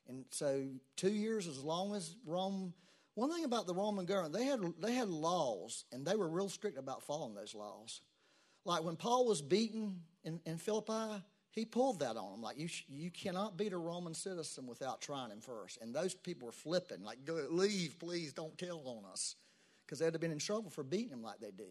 And 0.09 0.25
so 0.31 0.67
two 0.97 1.12
years 1.12 1.47
as 1.47 1.62
long 1.62 1.95
as 1.95 2.17
Rome 2.26 2.75
one 3.14 3.33
thing 3.33 3.45
about 3.45 3.67
the 3.67 3.75
Roman 3.75 4.07
government, 4.07 4.33
they 4.33 4.45
had 4.45 4.61
they 4.81 4.95
had 4.95 5.09
laws 5.09 5.85
and 5.93 6.07
they 6.07 6.17
were 6.17 6.29
real 6.29 6.49
strict 6.49 6.79
about 6.79 7.02
following 7.02 7.35
those 7.35 7.55
laws. 7.55 8.00
Like 8.64 8.83
when 8.83 8.97
Paul 8.97 9.26
was 9.26 9.43
beaten 9.43 10.00
in, 10.25 10.40
in 10.47 10.59
Philippi, 10.59 11.23
he 11.52 11.64
pulled 11.64 12.00
that 12.00 12.17
on 12.17 12.33
them. 12.33 12.43
Like, 12.43 12.59
you, 12.59 12.69
you 12.88 13.11
cannot 13.11 13.57
beat 13.57 13.73
a 13.73 13.79
Roman 13.79 14.14
citizen 14.14 14.67
without 14.67 15.00
trying 15.00 15.31
him 15.31 15.40
first. 15.40 15.79
And 15.81 15.95
those 15.95 16.14
people 16.14 16.47
were 16.47 16.52
flipping, 16.52 17.02
like, 17.02 17.19
leave, 17.26 17.99
please, 17.99 18.33
don't 18.33 18.57
tell 18.57 18.81
on 18.87 19.11
us. 19.11 19.35
Because 19.85 19.99
they'd 19.99 20.12
have 20.12 20.21
been 20.21 20.31
in 20.31 20.38
trouble 20.38 20.71
for 20.71 20.85
beating 20.85 21.11
him 21.11 21.23
like 21.23 21.40
they 21.40 21.50
did. 21.50 21.67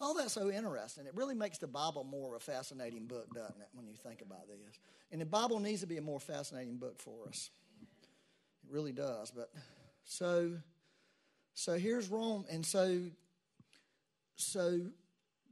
All 0.00 0.14
that's 0.14 0.32
so 0.32 0.50
interesting. 0.50 1.06
It 1.06 1.14
really 1.14 1.34
makes 1.34 1.58
the 1.58 1.66
Bible 1.66 2.04
more 2.04 2.34
of 2.34 2.42
a 2.42 2.44
fascinating 2.44 3.06
book, 3.06 3.32
doesn't 3.34 3.60
it, 3.60 3.68
when 3.74 3.86
you 3.86 3.94
think 3.94 4.22
about 4.22 4.48
this? 4.48 4.78
And 5.12 5.20
the 5.20 5.26
Bible 5.26 5.58
needs 5.58 5.82
to 5.82 5.86
be 5.86 5.98
a 5.98 6.02
more 6.02 6.20
fascinating 6.20 6.78
book 6.78 6.98
for 6.98 7.28
us. 7.28 7.50
It 8.64 8.72
really 8.72 8.92
does. 8.92 9.30
But 9.30 9.50
so, 10.04 10.52
so 11.52 11.74
here's 11.76 12.08
Rome. 12.08 12.46
And 12.50 12.64
so, 12.64 13.00
so 14.36 14.80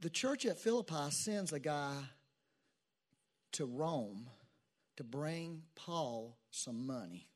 the 0.01 0.09
church 0.09 0.47
at 0.47 0.57
Philippi 0.57 1.11
sends 1.11 1.53
a 1.53 1.59
guy 1.59 1.93
to 3.51 3.65
Rome 3.65 4.29
to 4.97 5.03
bring 5.03 5.61
Paul 5.75 6.35
some 6.49 6.87
money 6.87 7.27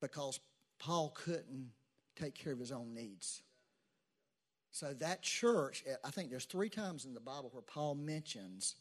because 0.00 0.40
Paul 0.80 1.14
couldn't 1.14 1.70
take 2.16 2.34
care 2.34 2.52
of 2.52 2.58
his 2.58 2.72
own 2.72 2.92
needs. 2.92 3.42
So 4.74 4.92
that 4.94 5.22
church, 5.22 5.84
I 6.04 6.10
think 6.10 6.30
there's 6.30 6.46
three 6.46 6.68
times 6.68 7.04
in 7.04 7.14
the 7.14 7.20
Bible 7.20 7.48
where 7.52 7.62
Paul 7.62 7.94
mentions 7.94 8.74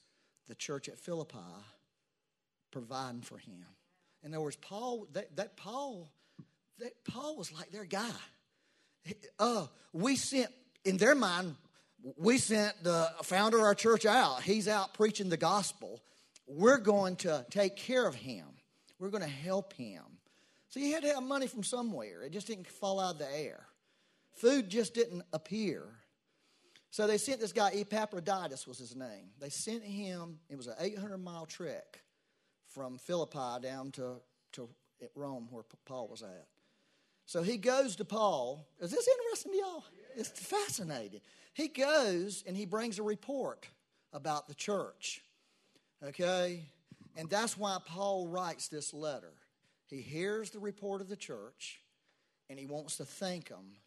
the 0.47 0.55
church 0.55 0.89
at 0.89 0.97
Philippi 0.97 1.37
providing 2.71 3.21
for 3.21 3.37
him. 3.37 3.63
In 4.23 4.33
other 4.33 4.41
words, 4.41 4.55
Paul, 4.55 5.05
that, 5.13 5.35
that 5.35 5.55
Paul, 5.55 6.09
that 6.79 6.93
Paul 7.05 7.37
was 7.37 7.51
like 7.51 7.69
their 7.69 7.85
guy. 7.85 8.09
Uh, 9.37 9.67
we 9.91 10.15
sent 10.15 10.49
in 10.83 10.97
their 10.97 11.13
mind, 11.13 11.55
we 12.17 12.39
sent 12.39 12.83
the 12.83 13.11
founder 13.21 13.57
of 13.57 13.63
our 13.63 13.75
church 13.75 14.07
out. 14.07 14.41
He's 14.41 14.67
out 14.67 14.95
preaching 14.95 15.29
the 15.29 15.37
gospel. 15.37 16.01
We're 16.47 16.79
going 16.79 17.17
to 17.17 17.45
take 17.51 17.75
care 17.75 18.07
of 18.07 18.15
him. 18.15 18.47
We're 18.97 19.11
going 19.11 19.21
to 19.21 19.29
help 19.29 19.73
him. 19.73 20.01
So 20.69 20.79
you 20.79 20.91
had 20.95 21.03
to 21.03 21.13
have 21.13 21.21
money 21.21 21.45
from 21.45 21.61
somewhere. 21.61 22.23
It 22.23 22.31
just 22.31 22.47
didn't 22.47 22.65
fall 22.65 22.99
out 22.99 23.13
of 23.13 23.19
the 23.19 23.31
air. 23.31 23.67
Food 24.33 24.69
just 24.69 24.93
didn't 24.93 25.23
appear. 25.31 25.83
So 26.89 27.07
they 27.07 27.17
sent 27.17 27.39
this 27.39 27.53
guy, 27.53 27.71
Epaphroditus 27.73 28.67
was 28.67 28.77
his 28.77 28.95
name. 28.95 29.31
They 29.39 29.49
sent 29.49 29.83
him, 29.83 30.39
it 30.49 30.57
was 30.57 30.67
an 30.67 30.75
800 30.79 31.17
mile 31.17 31.45
trek 31.45 32.01
from 32.69 32.97
Philippi 32.97 33.61
down 33.61 33.91
to, 33.93 34.21
to 34.53 34.69
Rome 35.15 35.47
where 35.49 35.63
Paul 35.85 36.07
was 36.07 36.21
at. 36.21 36.47
So 37.25 37.41
he 37.41 37.57
goes 37.57 37.95
to 37.95 38.05
Paul. 38.05 38.67
Is 38.79 38.91
this 38.91 39.07
interesting 39.07 39.53
to 39.53 39.57
y'all? 39.57 39.83
It's 40.15 40.29
fascinating. 40.29 41.21
He 41.53 41.67
goes 41.67 42.43
and 42.45 42.55
he 42.55 42.65
brings 42.65 42.99
a 42.99 43.03
report 43.03 43.67
about 44.11 44.47
the 44.47 44.55
church. 44.55 45.21
Okay? 46.03 46.63
And 47.15 47.29
that's 47.29 47.57
why 47.57 47.77
Paul 47.85 48.27
writes 48.27 48.67
this 48.67 48.93
letter. 48.93 49.33
He 49.87 50.01
hears 50.01 50.49
the 50.49 50.59
report 50.59 51.01
of 51.01 51.09
the 51.09 51.15
church 51.15 51.79
and 52.49 52.59
he 52.59 52.65
wants 52.65 52.97
to 52.97 53.05
thank 53.05 53.49
them 53.49 53.77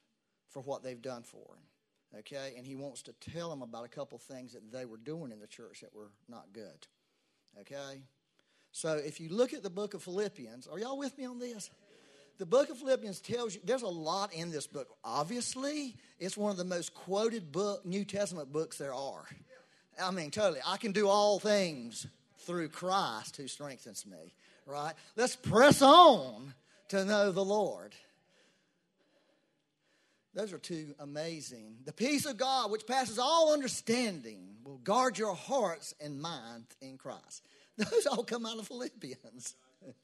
for 0.56 0.62
what 0.62 0.82
they've 0.82 1.02
done 1.02 1.22
for 1.22 1.36
him. 1.36 2.20
Okay? 2.20 2.54
And 2.56 2.66
he 2.66 2.76
wants 2.76 3.02
to 3.02 3.12
tell 3.12 3.50
them 3.50 3.60
about 3.60 3.84
a 3.84 3.88
couple 3.88 4.16
things 4.16 4.54
that 4.54 4.72
they 4.72 4.86
were 4.86 4.96
doing 4.96 5.30
in 5.30 5.38
the 5.38 5.46
church 5.46 5.82
that 5.82 5.94
were 5.94 6.10
not 6.30 6.46
good. 6.54 6.86
Okay? 7.60 8.00
So 8.72 8.94
if 8.94 9.20
you 9.20 9.28
look 9.28 9.52
at 9.52 9.62
the 9.62 9.68
book 9.68 9.92
of 9.92 10.02
Philippians, 10.02 10.66
are 10.66 10.78
y'all 10.78 10.96
with 10.96 11.18
me 11.18 11.26
on 11.26 11.38
this? 11.38 11.68
the 12.38 12.46
book 12.46 12.70
of 12.70 12.78
Philippians 12.78 13.20
tells 13.20 13.54
you 13.54 13.60
there's 13.64 13.82
a 13.82 13.86
lot 13.86 14.32
in 14.32 14.50
this 14.50 14.66
book. 14.66 14.88
Obviously, 15.04 15.94
it's 16.18 16.38
one 16.38 16.50
of 16.50 16.56
the 16.56 16.64
most 16.64 16.94
quoted 16.94 17.52
book 17.52 17.84
New 17.84 18.06
Testament 18.06 18.50
books 18.50 18.78
there 18.78 18.94
are. 18.94 19.26
I 20.02 20.10
mean, 20.10 20.30
totally. 20.30 20.60
I 20.66 20.78
can 20.78 20.92
do 20.92 21.08
all 21.08 21.38
things 21.38 22.06
through 22.40 22.68
Christ 22.70 23.36
who 23.36 23.46
strengthens 23.46 24.06
me. 24.06 24.32
Right? 24.66 24.94
Let's 25.16 25.36
press 25.36 25.82
on 25.82 26.54
to 26.88 27.04
know 27.04 27.30
the 27.30 27.44
Lord. 27.44 27.94
Those 30.36 30.52
are 30.52 30.58
two 30.58 30.94
amazing. 30.98 31.76
The 31.86 31.94
peace 31.94 32.26
of 32.26 32.36
God, 32.36 32.70
which 32.70 32.86
passes 32.86 33.18
all 33.18 33.54
understanding, 33.54 34.56
will 34.64 34.76
guard 34.76 35.16
your 35.16 35.34
hearts 35.34 35.94
and 35.98 36.20
minds 36.20 36.76
in 36.82 36.98
Christ. 36.98 37.48
Those 37.78 38.06
all 38.06 38.22
come 38.22 38.44
out 38.44 38.58
of 38.58 38.68
Philippians. 38.68 39.56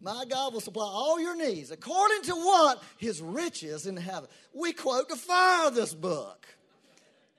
My 0.00 0.24
God 0.28 0.52
will 0.52 0.60
supply 0.60 0.84
all 0.84 1.20
your 1.20 1.36
needs 1.36 1.70
according 1.70 2.22
to 2.22 2.32
what? 2.32 2.82
His 2.98 3.22
riches 3.22 3.86
in 3.86 3.96
heaven. 3.96 4.28
We 4.52 4.72
quote 4.72 5.08
the 5.08 5.16
fire 5.16 5.68
of 5.68 5.76
this 5.76 5.94
book. 5.94 6.48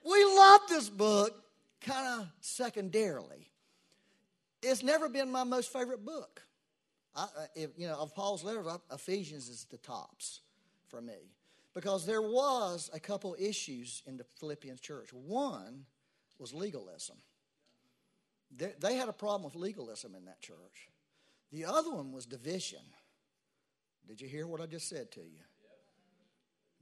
We 0.10 0.24
love 0.24 0.62
this 0.70 0.88
book 0.88 1.44
kind 1.82 2.22
of 2.22 2.30
secondarily. 2.40 3.52
It's 4.64 4.82
never 4.82 5.10
been 5.10 5.30
my 5.30 5.44
most 5.44 5.74
favorite 5.74 6.06
book. 6.06 6.42
I, 7.14 7.24
uh, 7.24 7.28
if, 7.54 7.72
you 7.76 7.88
know, 7.90 7.96
of 7.96 8.16
Paul's 8.16 8.46
letters, 8.46 8.66
Ephesians 8.94 9.50
is 9.50 9.66
the 9.70 9.78
tops 9.78 10.40
for 10.88 11.02
me 11.02 11.34
because 11.77 12.07
there 12.07 12.24
was 12.24 12.89
a 12.91 13.00
couple 13.00 13.36
issues 13.38 14.01
in 14.07 14.17
the 14.17 14.24
Philippians 14.39 14.79
church. 14.79 15.13
One 15.13 15.86
was 16.39 16.51
legalism. 16.51 17.17
They, 18.50 18.74
they 18.79 18.96
had 18.96 19.10
a 19.10 19.13
problem 19.13 19.43
with 19.43 19.53
legalism 19.53 20.15
in 20.15 20.25
that 20.25 20.41
church. 20.41 20.89
The 21.51 21.65
other 21.65 21.91
one 21.91 22.12
was 22.12 22.25
division. 22.25 22.81
Did 24.07 24.19
you 24.19 24.27
hear 24.27 24.48
what 24.48 24.60
I 24.60 24.65
just 24.65 24.89
said 24.89 25.12
to 25.12 25.19
you? 25.19 25.43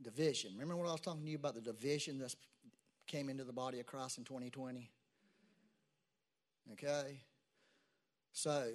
Division. 0.01 0.51
Remember 0.53 0.77
what 0.77 0.87
I 0.87 0.93
was 0.93 1.01
talking 1.01 1.25
to 1.25 1.29
you 1.29 1.35
about 1.35 1.55
the 1.55 1.61
division 1.61 2.17
that 2.19 2.33
came 3.05 3.27
into 3.27 3.43
the 3.43 3.51
body 3.51 3.81
of 3.81 3.85
Christ 3.85 4.17
in 4.17 4.23
2020? 4.23 4.89
Okay? 6.71 7.19
So, 8.31 8.69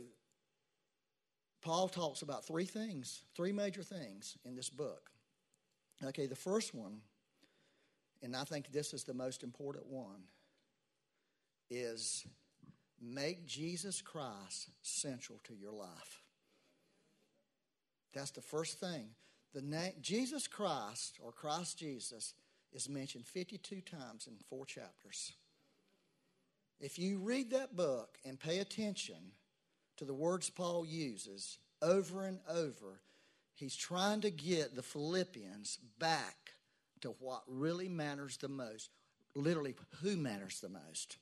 Paul 1.62 1.88
talks 1.88 2.20
about 2.20 2.44
three 2.44 2.66
things, 2.66 3.22
three 3.34 3.52
major 3.52 3.82
things 3.82 4.36
in 4.44 4.54
this 4.54 4.68
book. 4.68 5.10
Okay, 6.04 6.26
the 6.26 6.35
first 6.35 6.75
one, 6.75 7.00
and 8.23 8.35
I 8.35 8.45
think 8.45 8.73
this 8.73 8.95
is 8.95 9.04
the 9.04 9.14
most 9.14 9.42
important 9.42 9.87
one, 9.87 10.23
is 11.71 12.26
Make 13.00 13.47
Jesus 13.47 14.02
Christ 14.02 14.69
central 14.83 15.40
to 15.45 15.54
your 15.54 15.73
life. 15.73 16.23
That's 18.12 18.30
the 18.30 18.42
first 18.42 18.78
thing. 18.78 19.09
The 19.54 19.62
name 19.62 19.92
Jesus 20.02 20.47
Christ 20.47 21.19
or 21.23 21.33
Christ 21.33 21.78
Jesus 21.78 22.35
is 22.73 22.88
mentioned 22.88 23.26
52 23.26 23.80
times 23.80 24.26
in 24.26 24.35
four 24.49 24.66
chapters. 24.66 25.33
If 26.78 26.99
you 26.99 27.19
read 27.19 27.50
that 27.50 27.75
book 27.75 28.19
and 28.25 28.38
pay 28.38 28.59
attention 28.59 29.33
to 29.97 30.04
the 30.04 30.14
words 30.14 30.50
Paul 30.50 30.85
uses 30.87 31.59
over 31.83 32.26
and 32.26 32.38
over, 32.49 33.00
he's 33.60 33.76
trying 33.76 34.22
to 34.22 34.30
get 34.30 34.74
the 34.74 34.82
Philippians 34.82 35.78
back 35.98 36.54
to 37.02 37.14
what 37.20 37.42
really 37.46 37.88
matters 37.88 38.36
the 38.38 38.48
most. 38.48 38.90
Literally, 39.36 39.76
who 40.02 40.16
matters 40.16 40.60
the 40.60 40.68
most. 40.68 41.18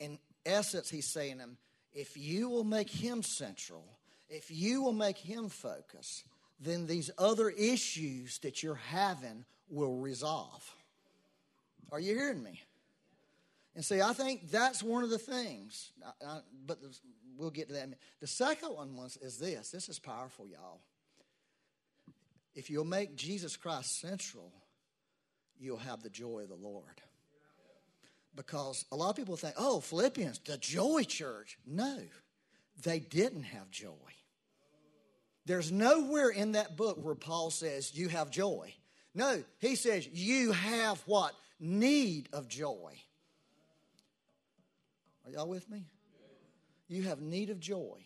In 0.00 0.18
essence, 0.44 0.90
he's 0.90 1.06
saying 1.06 1.38
them, 1.38 1.56
if 1.94 2.16
you 2.16 2.48
will 2.48 2.64
make 2.64 2.90
him 2.90 3.22
central, 3.22 3.84
if 4.28 4.50
you 4.50 4.82
will 4.82 4.92
make 4.92 5.16
him 5.16 5.48
focus, 5.48 6.24
then 6.60 6.86
these 6.86 7.10
other 7.18 7.48
issues 7.48 8.38
that 8.38 8.62
you're 8.62 8.74
having 8.74 9.44
will 9.70 9.96
resolve. 9.96 10.74
Are 11.90 12.00
you 12.00 12.14
hearing 12.14 12.42
me? 12.42 12.60
And 13.74 13.84
see, 13.84 14.02
I 14.02 14.12
think 14.12 14.50
that's 14.50 14.82
one 14.82 15.02
of 15.02 15.10
the 15.10 15.18
things. 15.18 15.92
I, 16.04 16.26
I, 16.26 16.38
but 16.66 16.78
we'll 17.36 17.50
get 17.50 17.68
to 17.68 17.74
that. 17.74 17.88
The 18.20 18.26
second 18.26 18.74
one 18.74 18.96
was, 18.96 19.16
is 19.16 19.38
this. 19.38 19.70
This 19.70 19.88
is 19.88 19.98
powerful, 19.98 20.46
y'all. 20.46 20.80
If 22.54 22.70
you'll 22.70 22.84
make 22.84 23.16
Jesus 23.16 23.56
Christ 23.56 24.00
central, 24.00 24.52
you'll 25.58 25.78
have 25.78 26.02
the 26.02 26.10
joy 26.10 26.40
of 26.40 26.48
the 26.48 26.54
Lord. 26.54 27.00
Because 28.34 28.84
a 28.90 28.96
lot 28.96 29.10
of 29.10 29.16
people 29.16 29.36
think, 29.36 29.54
oh, 29.58 29.80
Philippians, 29.80 30.40
the 30.40 30.56
joy 30.56 31.04
church. 31.04 31.58
No, 31.66 31.98
they 32.82 32.98
didn't 32.98 33.44
have 33.44 33.70
joy. 33.70 33.92
There's 35.44 35.72
nowhere 35.72 36.30
in 36.30 36.52
that 36.52 36.76
book 36.76 36.98
where 37.02 37.14
Paul 37.14 37.50
says 37.50 37.94
you 37.94 38.08
have 38.08 38.30
joy. 38.30 38.74
No, 39.14 39.42
he 39.58 39.74
says 39.74 40.06
you 40.06 40.52
have 40.52 41.02
what? 41.06 41.34
Need 41.58 42.28
of 42.32 42.48
joy. 42.48 42.94
Are 45.24 45.30
y'all 45.30 45.48
with 45.48 45.68
me? 45.68 45.84
You 46.88 47.04
have 47.04 47.20
need 47.20 47.50
of 47.50 47.60
joy. 47.60 48.04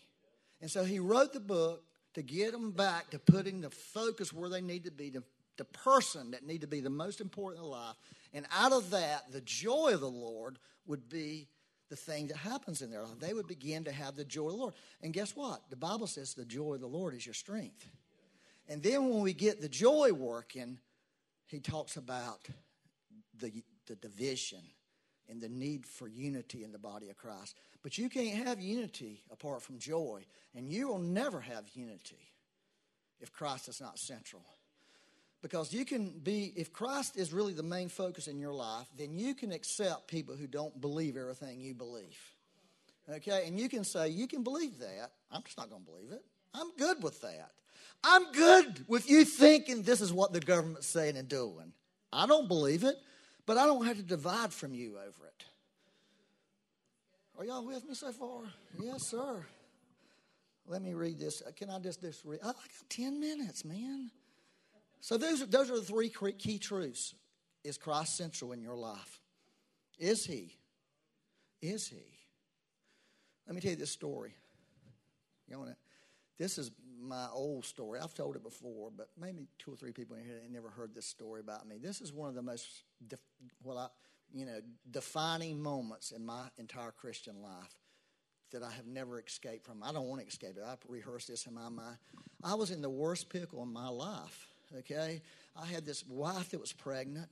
And 0.61 0.71
so 0.71 0.85
he 0.85 0.99
wrote 0.99 1.33
the 1.33 1.41
book 1.41 1.83
to 2.17 2.23
get 2.23 2.53
them 2.53 2.71
back 2.71 3.11
to 3.11 3.19
putting 3.19 3.61
the 3.61 3.69
focus 3.69 4.33
where 4.33 4.49
they 4.49 4.63
need 4.63 4.85
to 4.85 4.91
be, 4.91 5.11
the, 5.11 5.23
the 5.59 5.67
person 5.67 6.31
that 6.31 6.47
need 6.47 6.63
to 6.63 6.67
be 6.67 6.81
the 6.81 6.89
most 6.89 7.21
important 7.21 7.63
in 7.63 7.71
life. 7.71 7.95
And 8.33 8.47
out 8.51 8.73
of 8.73 8.89
that, 8.91 9.31
the 9.33 9.43
joy 9.43 9.93
of 9.93 10.01
the 10.01 10.09
Lord 10.09 10.59
would 10.87 11.11
be 11.11 11.47
the 11.91 11.97
thing 11.97 12.29
that 12.29 12.39
happens 12.39 12.81
in 12.81 12.91
their 12.91 13.03
life. 13.03 13.21
They 13.21 13.35
would 13.35 13.47
begin 13.47 13.85
to 13.85 13.93
have 13.93 14.17
the 14.17 14.25
joy 14.25 14.47
of 14.47 14.53
the 14.53 14.59
Lord. 14.59 14.75
And 15.03 15.13
guess 15.13 15.37
what? 15.37 15.61
The 15.69 15.77
Bible 15.77 16.07
says 16.07 16.33
the 16.33 16.47
joy 16.47 16.75
of 16.75 16.81
the 16.81 16.87
Lord 16.87 17.15
is 17.15 17.27
your 17.27 17.35
strength. 17.35 17.87
And 18.67 18.83
then 18.83 19.11
when 19.11 19.21
we 19.21 19.35
get 19.35 19.61
the 19.61 19.69
joy 19.69 20.11
working, 20.13 20.79
he 21.45 21.61
talks 21.61 21.99
about 21.99 22.49
the, 23.39 23.53
the 23.87 23.97
division 23.97 24.61
and 25.29 25.41
the 25.41 25.49
need 25.49 25.87
for 25.87 26.09
unity 26.09 26.65
in 26.65 26.73
the 26.73 26.79
body 26.79 27.09
of 27.09 27.17
Christ. 27.17 27.57
But 27.83 27.99
you 27.99 28.09
can't 28.09 28.47
have 28.47 28.61
unity 28.61 29.23
apart 29.31 29.63
from 29.63 29.79
joy, 29.79 30.25
and 30.55 30.69
you 30.71 30.89
will 30.89 30.99
never 30.99 31.41
have 31.41 31.65
unity 31.75 32.33
if 33.21 33.33
Christ 33.33 33.69
is 33.69 33.81
not 33.81 33.99
central. 33.99 34.45
Because 35.43 35.73
you 35.73 35.85
can 35.85 36.19
be, 36.23 36.53
if 36.57 36.73
Christ 36.73 37.17
is 37.17 37.33
really 37.33 37.53
the 37.53 37.63
main 37.63 37.89
focus 37.89 38.27
in 38.27 38.39
your 38.39 38.55
life, 38.55 38.87
then 38.97 39.17
you 39.17 39.35
can 39.35 39.53
accept 39.53 40.09
people 40.09 40.35
who 40.35 40.47
don't 40.47 40.81
believe 40.81 41.17
everything 41.17 41.61
you 41.61 41.75
believe. 41.75 42.19
Okay? 43.09 43.45
And 43.47 43.59
you 43.59 43.69
can 43.69 43.85
say, 43.85 44.09
you 44.09 44.27
can 44.27 44.43
believe 44.43 44.79
that. 44.79 45.13
I'm 45.31 45.43
just 45.45 45.57
not 45.57 45.71
going 45.71 45.83
to 45.85 45.91
believe 45.91 46.11
it. 46.11 46.25
I'm 46.55 46.75
good 46.77 47.03
with 47.03 47.21
that. 47.21 47.51
I'm 48.03 48.33
good 48.33 48.85
with 48.89 49.09
you 49.11 49.25
thinking 49.25 49.83
this 49.83 50.01
is 50.01 50.13
what 50.13 50.33
the 50.33 50.41
government's 50.41 50.87
saying 50.87 51.17
and 51.17 51.29
doing. 51.29 51.73
I 52.13 52.27
don't 52.27 52.49
believe 52.49 52.85
it, 52.85 52.97
but 53.47 53.57
I 53.57 53.65
don't 53.65 53.87
have 53.87 53.97
to 53.97 54.03
divide 54.03 54.53
from 54.53 54.75
you 54.75 54.97
over 54.99 55.27
it. 55.27 55.45
Are 57.39 57.45
y'all 57.45 57.65
with 57.65 57.87
me 57.87 57.95
so 57.95 58.13
far? 58.13 58.41
Yes, 58.81 59.09
sir. 59.09 59.45
Let 60.67 60.83
me 60.83 60.95
read 60.95 61.19
this. 61.19 61.43
Uh, 61.47 61.53
can 61.55 61.71
I 61.71 61.79
just, 61.79 62.01
just 62.01 62.25
read? 62.25 62.41
I 62.43 62.47
got 62.47 62.57
10 62.89 63.21
minutes, 63.21 63.65
man. 63.65 64.11
So 65.01 65.17
those, 65.17 65.47
those 65.47 65.71
are 65.71 65.77
the 65.77 65.85
three 65.85 66.09
key 66.09 66.59
truths. 66.59 67.15
Is 67.63 67.79
Christ 67.79 68.17
central 68.17 68.53
in 68.53 68.61
your 68.61 68.75
life? 68.75 69.21
Is 69.99 70.25
he? 70.25 70.57
Is 71.63 71.87
he? 71.87 72.05
Let 73.47 73.55
me 73.55 73.61
tell 73.61 73.71
you 73.71 73.77
this 73.77 73.91
story. 73.91 74.35
You 75.49 75.57
know, 75.57 75.67
this 76.39 76.59
is 76.59 76.71
my 77.01 77.27
old 77.33 77.65
story. 77.65 78.01
I've 78.03 78.15
told 78.15 78.37
it 78.37 78.43
before, 78.43 78.91
but 78.97 79.09
maybe 79.19 79.49
two 79.59 79.73
or 79.73 79.77
three 79.77 79.93
people 79.93 80.17
in 80.17 80.25
here 80.25 80.41
have 80.43 80.51
never 80.51 80.71
heard 80.71 80.95
this 80.95 81.07
story 81.07 81.41
about 81.41 81.67
me. 81.67 81.77
This 81.81 82.01
is 82.01 82.13
one 82.13 82.29
of 82.29 82.35
the 82.35 82.43
most, 82.43 82.85
def, 83.07 83.21
well, 83.63 83.79
I, 83.79 83.89
you 84.33 84.47
know, 84.47 84.61
defining 84.91 85.61
moments 85.61 86.11
in 86.11 86.25
my 86.25 86.43
entire 86.59 86.91
Christian 86.91 87.43
life 87.43 87.75
that 88.53 88.63
I 88.63 88.71
have 88.71 88.87
never 88.87 89.21
escaped 89.21 89.67
from. 89.67 89.83
I 89.83 89.93
don't 89.93 90.07
want 90.07 90.21
to 90.21 90.27
escape 90.27 90.57
it. 90.57 90.65
I 90.65 90.77
rehearsed 90.89 91.29
this 91.29 91.47
in 91.47 91.55
my 91.55 91.69
mind. 91.69 91.97
I 92.43 92.55
was 92.55 92.71
in 92.71 92.81
the 92.81 92.91
worst 92.91 93.29
pickle 93.29 93.63
in 93.63 93.73
my 93.73 93.89
life 93.89 94.49
okay? 94.79 95.23
I 95.57 95.67
had 95.67 95.85
this 95.85 96.05
wife 96.07 96.51
that 96.51 96.61
was 96.61 96.73
pregnant. 96.73 97.29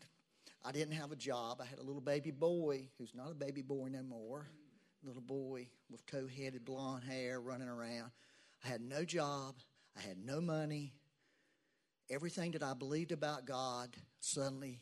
I 0.65 0.73
didn't 0.73 0.95
have 0.95 1.13
a 1.13 1.17
job. 1.17 1.61
I 1.61 1.67
had 1.67 1.79
a 1.79 1.83
little 1.83 2.01
baby 2.01 2.31
boy 2.31 2.89
who's 2.99 3.15
not 3.15 3.31
a 3.31 3.35
baby 3.35 3.63
boy 3.63 3.89
no 3.91 4.03
more. 4.03 4.47
Little 5.03 5.23
boy 5.23 5.69
with 5.91 6.07
tow 6.07 6.27
headed 6.27 6.65
blonde 6.65 7.05
hair 7.05 7.41
running 7.41 7.69
around. 7.69 8.11
I 8.65 8.69
had 8.69 8.81
no 8.81 9.05
job. 9.05 9.57
I 9.97 10.01
had 10.01 10.17
no 10.25 10.41
money. 10.41 10.93
Everything 12.11 12.53
that 12.53 12.63
I 12.63 12.75
believed 12.75 13.13
about 13.13 13.47
God 13.47 13.97
suddenly 14.21 14.81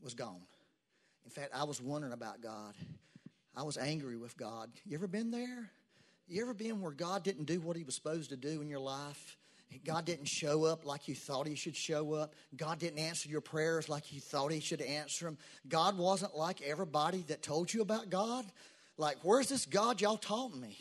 was 0.00 0.14
gone. 0.14 0.42
In 1.24 1.30
fact, 1.30 1.50
I 1.54 1.64
was 1.64 1.80
wondering 1.80 2.12
about 2.12 2.40
God. 2.40 2.74
I 3.56 3.62
was 3.62 3.78
angry 3.78 4.16
with 4.16 4.36
God. 4.36 4.70
You 4.84 4.96
ever 4.96 5.06
been 5.06 5.30
there? 5.30 5.70
You 6.26 6.42
ever 6.42 6.54
been 6.54 6.80
where 6.80 6.92
God 6.92 7.22
didn't 7.22 7.44
do 7.44 7.60
what 7.60 7.76
he 7.76 7.84
was 7.84 7.94
supposed 7.94 8.30
to 8.30 8.36
do 8.36 8.60
in 8.60 8.68
your 8.68 8.80
life? 8.80 9.36
God 9.84 10.04
didn't 10.04 10.26
show 10.26 10.64
up 10.64 10.84
like 10.84 11.08
you 11.08 11.14
thought 11.14 11.46
He 11.46 11.56
should 11.56 11.74
show 11.74 12.14
up. 12.14 12.34
God 12.56 12.78
didn't 12.78 12.98
answer 12.98 13.28
your 13.28 13.40
prayers 13.40 13.88
like 13.88 14.12
you 14.12 14.20
thought 14.20 14.52
He 14.52 14.60
should 14.60 14.80
answer 14.80 15.24
them. 15.24 15.38
God 15.68 15.98
wasn't 15.98 16.36
like 16.36 16.62
everybody 16.62 17.24
that 17.28 17.42
told 17.42 17.72
you 17.72 17.82
about 17.82 18.10
God. 18.10 18.44
Like, 18.96 19.16
where's 19.22 19.48
this 19.48 19.66
God 19.66 20.00
y'all 20.00 20.16
taught 20.16 20.54
me? 20.54 20.78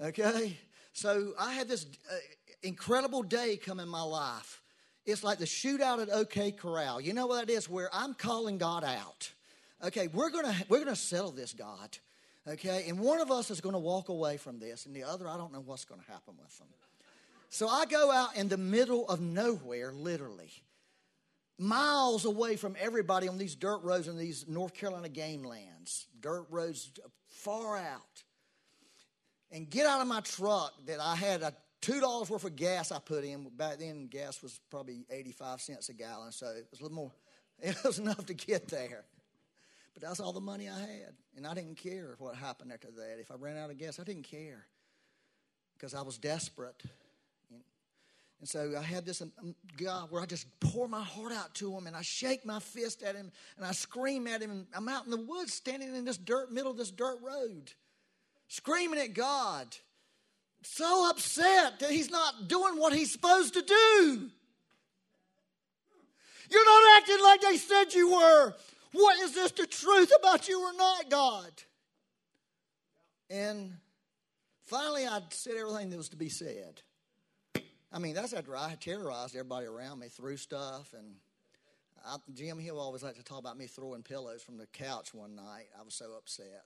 Okay? 0.00 0.58
So 0.92 1.32
I 1.38 1.52
had 1.54 1.68
this 1.68 1.86
uh, 2.10 2.14
incredible 2.62 3.22
day 3.22 3.56
come 3.56 3.80
in 3.80 3.88
my 3.88 4.02
life. 4.02 4.62
It's 5.04 5.24
like 5.24 5.38
the 5.38 5.44
shootout 5.44 6.00
at 6.00 6.10
OK 6.10 6.52
Corral. 6.52 7.00
You 7.00 7.12
know 7.12 7.26
what 7.26 7.46
that 7.46 7.52
is? 7.52 7.68
Where 7.68 7.90
I'm 7.92 8.14
calling 8.14 8.58
God 8.58 8.84
out. 8.84 9.32
Okay, 9.84 10.08
we're 10.08 10.30
gonna 10.30 10.54
we're 10.68 10.78
gonna 10.78 10.94
settle 10.94 11.32
this, 11.32 11.52
God. 11.52 11.98
Okay, 12.46 12.86
and 12.88 12.98
one 12.98 13.20
of 13.20 13.30
us 13.30 13.50
is 13.50 13.60
to 13.74 13.78
walk 13.78 14.08
away 14.08 14.36
from 14.36 14.58
this, 14.58 14.86
and 14.86 14.94
the 14.94 15.04
other, 15.04 15.28
I 15.28 15.36
don't 15.36 15.52
know 15.52 15.62
what's 15.64 15.84
to 16.00 16.12
happen 16.12 16.34
with 16.40 16.58
them. 16.58 16.68
So 17.50 17.68
I 17.68 17.84
go 17.86 18.10
out 18.10 18.34
in 18.36 18.48
the 18.48 18.56
middle 18.56 19.08
of 19.08 19.20
nowhere, 19.20 19.92
literally, 19.92 20.50
miles 21.58 22.24
away 22.24 22.56
from 22.56 22.76
everybody 22.80 23.28
on 23.28 23.38
these 23.38 23.54
dirt 23.54 23.82
roads 23.82 24.08
in 24.08 24.16
these 24.16 24.48
North 24.48 24.74
Carolina 24.74 25.08
game 25.08 25.44
lands, 25.44 26.06
dirt 26.20 26.46
roads 26.50 26.90
far 27.28 27.76
out, 27.76 28.24
and 29.52 29.68
get 29.68 29.86
out 29.86 30.00
of 30.00 30.08
my 30.08 30.20
truck 30.20 30.72
that 30.86 31.00
I 31.00 31.14
had 31.14 31.42
a 31.42 31.54
two 31.80 32.00
dollars 32.00 32.30
worth 32.30 32.44
of 32.44 32.56
gas 32.56 32.90
I 32.90 32.98
put 32.98 33.24
in. 33.24 33.48
Back 33.56 33.78
then, 33.78 34.06
gas 34.06 34.42
was 34.42 34.60
probably 34.70 35.04
eighty-five 35.10 35.60
cents 35.60 35.88
a 35.88 35.94
gallon, 35.94 36.32
so 36.32 36.46
it 36.46 36.66
was 36.70 36.80
a 36.80 36.82
little 36.82 36.96
more. 36.96 37.12
It 37.64 37.76
was 37.84 38.00
enough 38.00 38.26
to 38.26 38.34
get 38.34 38.66
there. 38.66 39.04
But 39.94 40.02
that's 40.02 40.18
all 40.18 40.32
the 40.32 40.40
money 40.40 40.68
I 40.68 40.80
had. 40.80 41.14
And 41.36 41.46
I 41.46 41.54
didn't 41.54 41.76
care 41.76 42.16
what 42.18 42.34
happened 42.34 42.72
after 42.72 42.88
that. 42.90 43.18
If 43.20 43.30
I 43.30 43.34
ran 43.34 43.56
out 43.56 43.70
of 43.70 43.78
gas, 43.78 44.00
I 44.00 44.04
didn't 44.04 44.24
care. 44.24 44.66
Because 45.74 45.94
I 45.94 46.02
was 46.02 46.18
desperate. 46.18 46.82
And 48.42 48.48
so 48.48 48.74
I 48.76 48.82
had 48.82 49.06
this 49.06 49.22
um, 49.22 49.30
um, 49.40 49.54
God 49.76 50.10
where 50.10 50.20
I 50.20 50.26
just 50.26 50.48
pour 50.58 50.88
my 50.88 51.00
heart 51.00 51.30
out 51.30 51.54
to 51.54 51.72
him 51.76 51.86
and 51.86 51.94
I 51.94 52.02
shake 52.02 52.44
my 52.44 52.58
fist 52.58 53.04
at 53.04 53.14
him 53.14 53.30
and 53.56 53.64
I 53.64 53.70
scream 53.70 54.26
at 54.26 54.42
him. 54.42 54.66
I'm 54.74 54.88
out 54.88 55.04
in 55.04 55.12
the 55.12 55.16
woods 55.16 55.54
standing 55.54 55.94
in 55.94 56.04
this 56.04 56.18
dirt, 56.18 56.50
middle 56.50 56.72
of 56.72 56.76
this 56.76 56.90
dirt 56.90 57.20
road, 57.22 57.72
screaming 58.52 59.00
at 59.00 59.14
God. 59.14 59.66
So 60.62 61.08
upset 61.08 61.80
that 61.80 61.90
he's 61.90 62.10
not 62.10 62.48
doing 62.48 62.76
what 62.76 62.92
he's 62.92 63.10
supposed 63.10 63.54
to 63.54 63.62
do. 63.62 64.30
You're 66.50 66.64
not 66.64 67.00
acting 67.00 67.22
like 67.22 67.40
they 67.40 67.56
said 67.56 67.94
you 67.94 68.12
were. 68.12 68.54
What 68.92 69.18
is 69.20 69.34
this 69.34 69.52
the 69.52 69.66
truth 69.66 70.12
about 70.18 70.48
you 70.48 70.60
or 70.60 70.74
not, 70.74 71.08
God? 71.08 71.50
And 73.30 73.72
finally, 74.66 75.06
I 75.06 75.20
said 75.30 75.54
everything 75.58 75.88
that 75.88 75.96
was 75.96 76.10
to 76.10 76.16
be 76.16 76.28
said. 76.28 76.82
I 77.90 77.98
mean, 77.98 78.14
that's 78.14 78.34
after 78.34 78.54
I 78.54 78.76
terrorized 78.78 79.34
everybody 79.34 79.66
around 79.66 79.98
me, 79.98 80.08
threw 80.08 80.36
stuff, 80.36 80.94
and 80.96 81.14
I, 82.06 82.16
Jim 82.34 82.58
Hill 82.58 82.78
always 82.78 83.02
liked 83.02 83.16
to 83.16 83.24
talk 83.24 83.38
about 83.38 83.56
me 83.56 83.66
throwing 83.66 84.02
pillows 84.02 84.42
from 84.42 84.58
the 84.58 84.66
couch 84.66 85.14
one 85.14 85.36
night. 85.36 85.68
I 85.78 85.82
was 85.84 85.94
so 85.94 86.12
upset. 86.18 86.64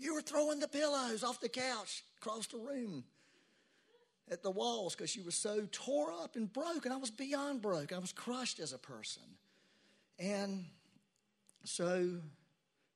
You 0.00 0.14
were 0.14 0.22
throwing 0.22 0.60
the 0.60 0.68
pillows 0.68 1.22
off 1.22 1.40
the 1.40 1.48
couch 1.50 2.02
across 2.16 2.46
the 2.46 2.56
room 2.56 3.04
at 4.30 4.42
the 4.42 4.50
walls 4.50 4.94
because 4.96 5.14
you 5.14 5.22
were 5.22 5.30
so 5.30 5.68
tore 5.70 6.10
up 6.10 6.36
and 6.36 6.50
broken. 6.50 6.90
I 6.90 6.96
was 6.96 7.10
beyond 7.10 7.60
broken. 7.60 7.98
I 7.98 8.00
was 8.00 8.12
crushed 8.12 8.60
as 8.60 8.72
a 8.72 8.78
person. 8.78 9.22
And 10.18 10.64
so 11.64 12.16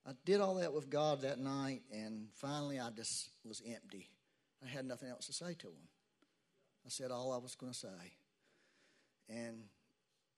I 0.07 0.13
did 0.25 0.41
all 0.41 0.55
that 0.57 0.73
with 0.73 0.89
God 0.89 1.21
that 1.23 1.39
night, 1.39 1.83
and 1.93 2.29
finally 2.33 2.81
I 2.81 2.89
just 2.89 3.29
was 3.45 3.63
empty. 3.67 4.09
I 4.65 4.69
had 4.69 4.87
nothing 4.87 5.11
else 5.11 5.27
to 5.27 5.35
say 5.35 5.53
to 5.59 5.67
him. 5.67 5.89
I 6.87 6.89
said 6.89 7.11
all 7.11 7.33
I 7.33 7.39
was 7.39 7.55
going 7.55 7.73
to 7.73 7.79
say. 7.79 8.13
And 9.29 9.65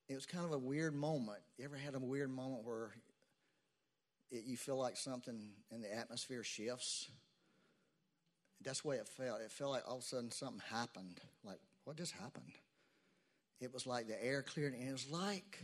it 0.09 0.15
was 0.15 0.27
kind 0.27 0.45
of 0.45 0.53
a 0.53 0.59
weird 0.59 0.95
moment. 0.95 1.39
You 1.59 1.65
ever 1.65 1.77
had 1.77 1.95
a 1.95 2.01
weird 2.01 2.31
moment 2.31 2.65
where 2.65 2.91
it, 4.31 4.45
you 4.45 4.57
feel 4.57 4.77
like 4.77 4.97
something 4.97 5.41
in 5.73 5.83
the 5.83 5.95
atmosphere 5.95 6.43
shifts? 6.43 7.09
That's 8.65 8.81
the 8.81 8.89
way 8.89 8.97
it 8.97 9.09
felt. 9.09 9.41
It 9.41 9.51
felt 9.51 9.73
like 9.73 9.83
all 9.87 9.97
of 9.97 10.03
a 10.03 10.05
sudden 10.05 10.31
something 10.31 10.63
happened. 10.71 11.21
Like, 11.45 11.61
what 11.85 11.97
just 11.97 12.13
happened? 12.13 12.53
It 13.61 13.73
was 13.73 13.87
like 13.87 14.09
the 14.09 14.23
air 14.23 14.43
cleared, 14.43 14.75
and 14.75 14.89
it 14.89 14.93
was 14.93 15.11
like 15.11 15.59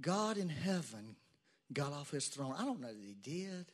God 0.00 0.36
in 0.36 0.48
heaven 0.48 1.16
got 1.72 1.92
off 1.92 2.10
his 2.10 2.28
throne. 2.28 2.54
I 2.58 2.64
don't 2.64 2.80
know 2.80 2.92
that 2.92 2.96
he 2.96 3.16
did. 3.22 3.66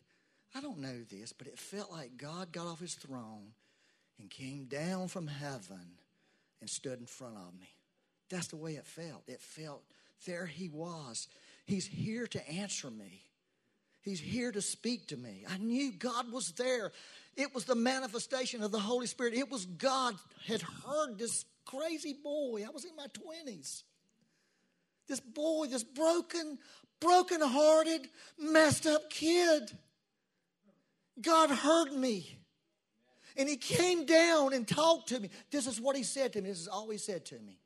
I 0.54 0.60
don't 0.60 0.78
know 0.78 0.98
this, 1.10 1.32
but 1.32 1.46
it 1.46 1.58
felt 1.58 1.92
like 1.92 2.16
God 2.16 2.52
got 2.52 2.66
off 2.66 2.80
his 2.80 2.94
throne 2.94 3.52
and 4.18 4.30
came 4.30 4.64
down 4.64 5.08
from 5.08 5.26
heaven 5.26 5.98
and 6.60 6.68
stood 6.68 6.98
in 6.98 7.06
front 7.06 7.36
of 7.36 7.58
me. 7.58 7.68
That's 8.28 8.48
the 8.48 8.56
way 8.56 8.72
it 8.72 8.86
felt. 8.86 9.22
It 9.26 9.40
felt 9.40 9.82
there 10.26 10.46
he 10.46 10.68
was. 10.68 11.28
He's 11.66 11.86
here 11.86 12.26
to 12.28 12.48
answer 12.48 12.90
me. 12.90 13.22
He's 14.02 14.20
here 14.20 14.50
to 14.50 14.62
speak 14.62 15.08
to 15.08 15.16
me. 15.16 15.44
I 15.48 15.58
knew 15.58 15.92
God 15.92 16.32
was 16.32 16.52
there. 16.52 16.92
It 17.36 17.54
was 17.54 17.64
the 17.64 17.74
manifestation 17.74 18.62
of 18.62 18.72
the 18.72 18.78
Holy 18.78 19.06
Spirit. 19.06 19.34
It 19.34 19.50
was 19.50 19.66
God 19.66 20.14
had 20.46 20.62
heard 20.62 21.18
this 21.18 21.44
crazy 21.64 22.14
boy. 22.14 22.64
I 22.66 22.70
was 22.70 22.84
in 22.84 22.96
my 22.96 23.06
20s. 23.06 23.82
This 25.06 25.20
boy, 25.20 25.66
this 25.66 25.84
broken, 25.84 26.58
broken-hearted, 27.00 28.08
messed 28.38 28.86
up 28.86 29.10
kid. 29.10 29.70
God 31.20 31.50
heard 31.50 31.92
me. 31.92 32.38
And 33.36 33.48
he 33.48 33.56
came 33.56 34.06
down 34.06 34.54
and 34.54 34.66
talked 34.66 35.10
to 35.10 35.20
me. 35.20 35.30
This 35.50 35.66
is 35.66 35.80
what 35.80 35.96
he 35.96 36.02
said 36.02 36.32
to 36.32 36.40
me. 36.40 36.48
This 36.48 36.60
is 36.60 36.68
all 36.68 36.88
he 36.90 36.98
said 36.98 37.26
to 37.26 37.38
me. 37.38 37.58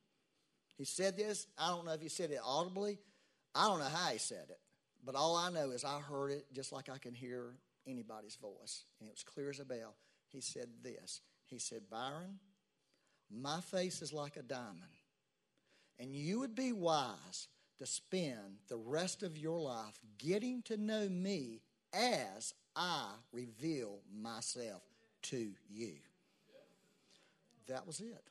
He 0.77 0.85
said 0.85 1.17
this. 1.17 1.47
I 1.59 1.69
don't 1.69 1.87
know 1.87 1.93
if 1.93 2.01
he 2.01 2.09
said 2.09 2.31
it 2.31 2.41
audibly. 2.45 2.99
I 3.55 3.67
don't 3.69 3.79
know 3.79 3.85
how 3.85 4.11
he 4.11 4.19
said 4.19 4.47
it. 4.51 4.59
But 5.05 5.15
all 5.15 5.37
I 5.37 5.51
know 5.51 5.71
is 5.71 5.85
I 5.85 6.01
heard 6.01 6.31
it 6.31 6.47
just 6.53 6.73
like 6.73 6.89
I 6.89 6.99
can 6.99 7.15
hear 7.15 7.55
anybody's 7.87 8.37
voice. 8.37 8.85
And 9.01 9.09
it 9.09 9.13
was 9.13 9.23
clear 9.23 9.51
as 9.51 9.61
a 9.61 9.65
bell. 9.65 9.95
He 10.29 10.41
said 10.41 10.69
this. 10.83 11.21
He 11.47 11.59
said, 11.59 11.83
Byron, 11.91 12.39
my 13.31 13.61
face 13.61 14.03
is 14.03 14.13
like 14.13 14.37
a 14.37 14.43
diamond. 14.43 14.81
And 15.99 16.15
you 16.15 16.41
would 16.41 16.55
be 16.55 16.73
wise 16.73 17.49
to 17.79 17.87
spend 17.87 18.59
the 18.69 18.77
rest 18.77 19.23
of 19.23 19.37
your 19.37 19.61
life 19.61 19.99
getting 20.19 20.63
to 20.63 20.77
know 20.77 21.09
me 21.09 21.61
as 21.93 22.55
I 22.75 23.11
reveal 23.33 23.99
myself 24.13 24.83
to 25.23 25.51
you. 25.69 25.95
That 27.69 27.87
was 27.87 28.01
it. 28.01 28.25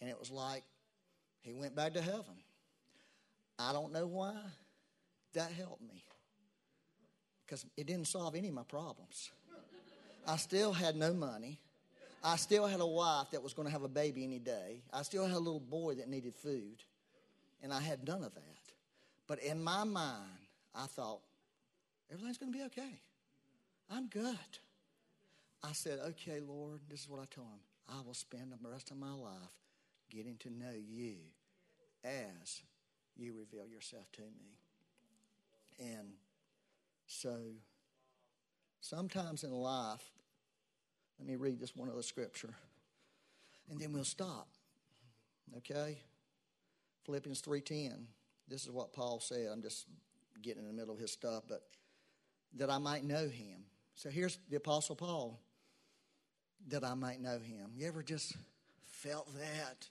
And 0.00 0.10
it 0.10 0.18
was 0.18 0.30
like 0.30 0.64
he 1.42 1.52
went 1.52 1.74
back 1.74 1.94
to 1.94 2.02
heaven. 2.02 2.42
I 3.58 3.72
don't 3.72 3.92
know 3.92 4.06
why 4.06 4.34
that 5.34 5.50
helped 5.52 5.82
me 5.82 6.04
because 7.44 7.64
it 7.76 7.86
didn't 7.86 8.06
solve 8.06 8.34
any 8.34 8.48
of 8.48 8.54
my 8.54 8.62
problems. 8.62 9.30
I 10.26 10.36
still 10.36 10.72
had 10.72 10.96
no 10.96 11.12
money. 11.12 11.58
I 12.22 12.36
still 12.36 12.66
had 12.66 12.80
a 12.80 12.86
wife 12.86 13.30
that 13.32 13.42
was 13.42 13.54
going 13.54 13.66
to 13.66 13.72
have 13.72 13.82
a 13.82 13.88
baby 13.88 14.22
any 14.24 14.38
day. 14.38 14.82
I 14.92 15.02
still 15.02 15.26
had 15.26 15.34
a 15.34 15.38
little 15.38 15.60
boy 15.60 15.94
that 15.94 16.08
needed 16.08 16.36
food. 16.36 16.82
And 17.62 17.72
I 17.72 17.80
had 17.80 18.06
none 18.06 18.22
of 18.22 18.34
that. 18.34 18.42
But 19.26 19.42
in 19.42 19.62
my 19.62 19.84
mind, 19.84 20.28
I 20.74 20.86
thought, 20.86 21.20
everything's 22.12 22.38
going 22.38 22.52
to 22.52 22.58
be 22.58 22.64
okay. 22.64 23.00
I'm 23.90 24.06
good. 24.08 24.36
I 25.62 25.72
said, 25.72 25.98
okay, 26.10 26.40
Lord, 26.40 26.80
this 26.88 27.00
is 27.00 27.08
what 27.08 27.20
I 27.20 27.26
told 27.34 27.48
him. 27.48 27.60
I 27.88 28.00
will 28.06 28.14
spend 28.14 28.52
the 28.52 28.68
rest 28.68 28.90
of 28.90 28.96
my 28.96 29.12
life 29.12 29.32
getting 30.10 30.36
to 30.38 30.50
know 30.50 30.72
you 30.88 31.16
as 32.04 32.62
you 33.16 33.34
reveal 33.38 33.66
yourself 33.66 34.10
to 34.12 34.22
me. 34.22 34.59
And 35.80 36.12
so 37.06 37.36
sometimes 38.80 39.44
in 39.44 39.50
life, 39.50 40.04
let 41.18 41.26
me 41.26 41.36
read 41.36 41.58
this 41.58 41.74
one 41.74 41.88
other 41.88 42.02
scripture, 42.02 42.54
and 43.70 43.80
then 43.80 43.92
we'll 43.92 44.04
stop. 44.04 44.48
Okay? 45.56 45.98
Philippians 47.04 47.40
3:10. 47.40 48.06
This 48.48 48.64
is 48.64 48.70
what 48.70 48.92
Paul 48.92 49.20
said. 49.20 49.48
I'm 49.50 49.62
just 49.62 49.86
getting 50.42 50.62
in 50.62 50.68
the 50.68 50.74
middle 50.74 50.94
of 50.94 51.00
his 51.00 51.12
stuff, 51.12 51.44
but 51.48 51.62
that 52.54 52.70
I 52.70 52.78
might 52.78 53.04
know 53.04 53.28
him. 53.28 53.64
So 53.94 54.10
here's 54.10 54.38
the 54.48 54.56
apostle 54.56 54.96
Paul. 54.96 55.40
That 56.68 56.84
I 56.84 56.94
might 56.94 57.20
know 57.20 57.38
him. 57.38 57.72
You 57.74 57.86
ever 57.86 58.02
just 58.02 58.36
felt 58.84 59.32
that? 59.38 59.88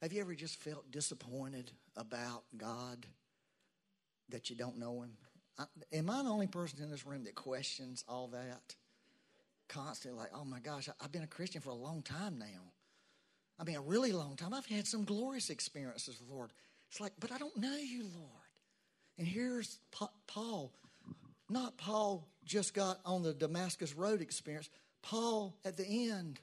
Have 0.00 0.12
you 0.12 0.20
ever 0.20 0.34
just 0.34 0.56
felt 0.56 0.90
disappointed 0.90 1.72
about 1.96 2.44
God 2.56 3.06
that 4.30 4.50
you 4.50 4.56
don't 4.56 4.78
know 4.78 5.02
him? 5.02 5.12
I, 5.58 5.64
am 5.92 6.10
I 6.10 6.22
the 6.22 6.30
only 6.30 6.46
person 6.46 6.82
in 6.82 6.90
this 6.90 7.06
room 7.06 7.24
that 7.24 7.34
questions 7.34 8.04
all 8.08 8.28
that? 8.28 8.74
constantly 9.68 10.18
like, 10.18 10.30
oh 10.34 10.44
my 10.44 10.60
gosh, 10.60 10.88
I've 11.00 11.12
been 11.12 11.22
a 11.22 11.28
Christian 11.28 11.60
for 11.60 11.70
a 11.70 11.74
long 11.74 12.02
time 12.02 12.38
now. 12.38 12.72
I 13.58 13.64
mean, 13.64 13.76
a 13.76 13.80
really 13.80 14.12
long 14.12 14.36
time. 14.36 14.52
I've 14.52 14.66
had 14.66 14.86
some 14.86 15.04
glorious 15.04 15.50
experiences 15.50 16.18
with 16.18 16.28
the 16.28 16.34
Lord. 16.34 16.50
It's 16.90 17.00
like, 17.00 17.12
but 17.20 17.32
I 17.32 17.38
don't 17.38 17.56
know 17.56 17.76
you, 17.76 18.02
Lord. 18.02 18.30
And 19.18 19.26
here's 19.26 19.78
Paul. 20.26 20.72
Not 21.48 21.76
Paul 21.76 22.26
just 22.44 22.74
got 22.74 22.98
on 23.04 23.22
the 23.22 23.32
Damascus 23.32 23.94
Road 23.94 24.20
experience. 24.20 24.68
Paul, 25.02 25.54
at 25.64 25.76
the 25.76 25.86
end 25.86 26.40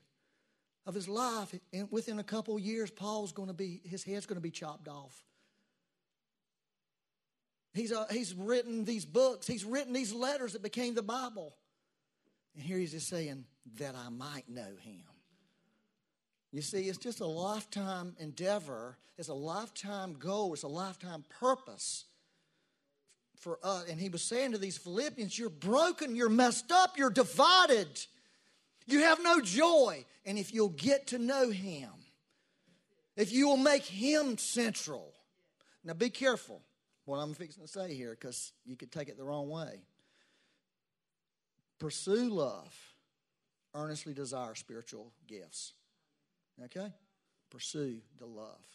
of 0.86 0.94
his 0.94 1.10
life, 1.10 1.54
and 1.74 1.88
within 1.92 2.20
a 2.20 2.24
couple 2.24 2.58
years, 2.60 2.90
Paul's 2.92 3.34
going 3.34 3.50
to 3.50 3.54
be, 3.54 3.82
his 3.84 4.04
head's 4.04 4.26
going 4.26 4.38
to 4.38 4.42
be 4.42 4.52
chopped 4.52 4.88
off. 4.88 5.24
He's, 7.74 7.92
uh, 7.92 8.06
he's 8.12 8.34
written 8.34 8.84
these 8.84 9.06
books, 9.06 9.48
he's 9.48 9.64
written 9.64 9.94
these 9.94 10.14
letters 10.14 10.54
that 10.54 10.62
became 10.62 10.94
the 10.94 11.02
Bible. 11.02 11.56
And 12.56 12.64
here 12.64 12.78
he's 12.78 12.92
just 12.92 13.08
saying, 13.08 13.46
that 13.78 13.96
I 13.96 14.10
might 14.10 14.50
know 14.50 14.76
him. 14.82 15.04
You 16.52 16.62
see, 16.62 16.90
it's 16.90 16.98
just 16.98 17.22
a 17.22 17.26
lifetime 17.26 18.16
endeavor, 18.20 18.98
it's 19.18 19.30
a 19.30 19.34
lifetime 19.34 20.14
goal, 20.14 20.54
it's 20.54 20.64
a 20.64 20.68
lifetime 20.68 21.24
purpose 21.40 22.06
for 23.38 23.58
us. 23.64 23.86
And 23.90 24.00
he 24.00 24.10
was 24.10 24.22
saying 24.22 24.52
to 24.52 24.58
these 24.58 24.78
Philippians, 24.78 25.38
You're 25.38 25.50
broken, 25.50 26.16
you're 26.16 26.30
messed 26.30 26.72
up, 26.72 26.98
you're 26.98 27.10
divided, 27.10 27.88
you 28.86 29.00
have 29.00 29.24
no 29.24 29.40
joy. 29.40 30.06
And 30.26 30.38
if 30.38 30.54
you'll 30.54 30.70
get 30.70 31.08
to 31.08 31.18
know 31.18 31.50
him, 31.50 31.90
if 33.16 33.32
you 33.32 33.48
will 33.48 33.58
make 33.58 33.84
him 33.84 34.38
central, 34.38 35.14
now 35.84 35.94
be 35.94 36.10
careful 36.10 36.62
what 37.06 37.18
I'm 37.18 37.34
fixing 37.34 37.64
to 37.64 37.68
say 37.70 37.94
here 37.94 38.12
because 38.20 38.54
you 38.66 38.76
could 38.76 38.92
take 38.92 39.10
it 39.10 39.18
the 39.18 39.24
wrong 39.24 39.50
way. 39.50 39.82
Pursue 41.80 42.30
love. 42.30 42.76
Earnestly 43.74 44.14
desire 44.14 44.54
spiritual 44.56 45.12
gifts. 45.28 45.74
Okay? 46.66 46.94
Pursue 47.50 48.02
the 48.20 48.26
love. 48.26 48.66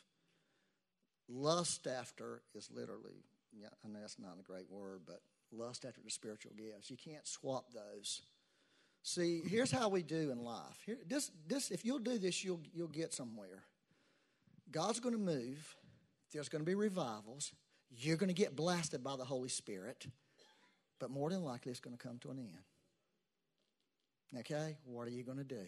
Lust 1.29 1.87
after 1.87 2.43
is 2.55 2.69
literally, 2.73 3.25
yeah, 3.53 3.69
I 3.85 3.89
know 3.89 4.01
that's 4.01 4.19
not 4.19 4.39
a 4.41 4.43
great 4.43 4.71
word, 4.71 5.03
but 5.07 5.21
lust 5.53 5.85
after 5.85 6.01
the 6.01 6.11
spiritual 6.11 6.53
gifts. 6.57 6.91
You 6.91 6.97
can't 6.97 7.27
swap 7.27 7.67
those. 7.73 8.23
See, 9.03 9.43
here's 9.47 9.71
how 9.71 9.89
we 9.89 10.03
do 10.03 10.31
in 10.31 10.43
life. 10.43 10.83
Here, 10.85 10.99
this, 11.07 11.31
this, 11.47 11.71
if 11.71 11.85
you'll 11.85 12.01
do 12.01 12.19
this, 12.19 12.43
you'll, 12.45 12.61
you'll 12.75 12.89
get 12.89 13.13
somewhere. 13.15 13.63
God's 14.71 14.99
going 14.99 15.15
to 15.15 15.21
move. 15.21 15.77
There's 16.33 16.49
going 16.49 16.65
to 16.65 16.67
be 16.67 16.75
revivals. 16.75 17.53
You're 17.91 18.17
going 18.17 18.29
to 18.29 18.35
get 18.35 18.57
blasted 18.57 19.03
by 19.03 19.17
the 19.17 19.25
Holy 19.25 19.49
Spirit. 19.49 20.07
But 20.99 21.11
more 21.11 21.31
than 21.31 21.45
likely, 21.45 21.71
it's 21.71 21.81
going 21.81 21.97
to 21.97 22.03
come 22.03 22.19
to 22.21 22.31
an 22.31 22.39
end. 22.39 24.41
Okay, 24.41 24.77
what 24.85 25.07
are 25.07 25.11
you 25.11 25.23
going 25.23 25.39
to 25.39 25.45
do? 25.45 25.67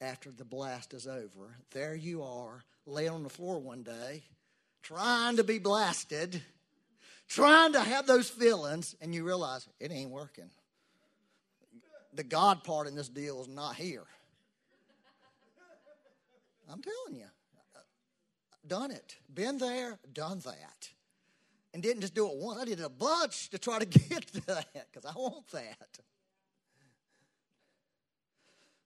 After 0.00 0.30
the 0.30 0.44
blast 0.44 0.94
is 0.94 1.06
over, 1.06 1.56
there 1.72 1.94
you 1.94 2.22
are, 2.22 2.64
laying 2.86 3.10
on 3.10 3.22
the 3.22 3.28
floor 3.28 3.58
one 3.58 3.82
day, 3.82 4.22
trying 4.82 5.36
to 5.36 5.44
be 5.44 5.58
blasted, 5.58 6.42
trying 7.28 7.72
to 7.74 7.80
have 7.80 8.06
those 8.06 8.28
feelings, 8.28 8.96
and 9.00 9.14
you 9.14 9.24
realize 9.24 9.68
it 9.78 9.92
ain't 9.92 10.10
working. 10.10 10.50
The 12.14 12.24
God 12.24 12.64
part 12.64 12.86
in 12.86 12.96
this 12.96 13.08
deal 13.08 13.40
is 13.40 13.48
not 13.48 13.76
here. 13.76 14.04
I'm 16.70 16.82
telling 16.82 17.20
you, 17.20 17.26
done 18.66 18.90
it, 18.90 19.16
been 19.32 19.58
there, 19.58 19.98
done 20.12 20.40
that. 20.40 20.88
And 21.72 21.82
didn't 21.82 22.00
just 22.00 22.14
do 22.14 22.26
it 22.26 22.34
once, 22.34 22.60
I 22.60 22.64
did 22.64 22.80
it 22.80 22.84
a 22.84 22.88
bunch 22.88 23.50
to 23.50 23.58
try 23.58 23.78
to 23.78 23.84
get 24.08 24.26
to 24.32 24.46
that 24.46 24.86
because 24.92 25.04
I 25.04 25.16
want 25.16 25.48
that. 25.52 25.98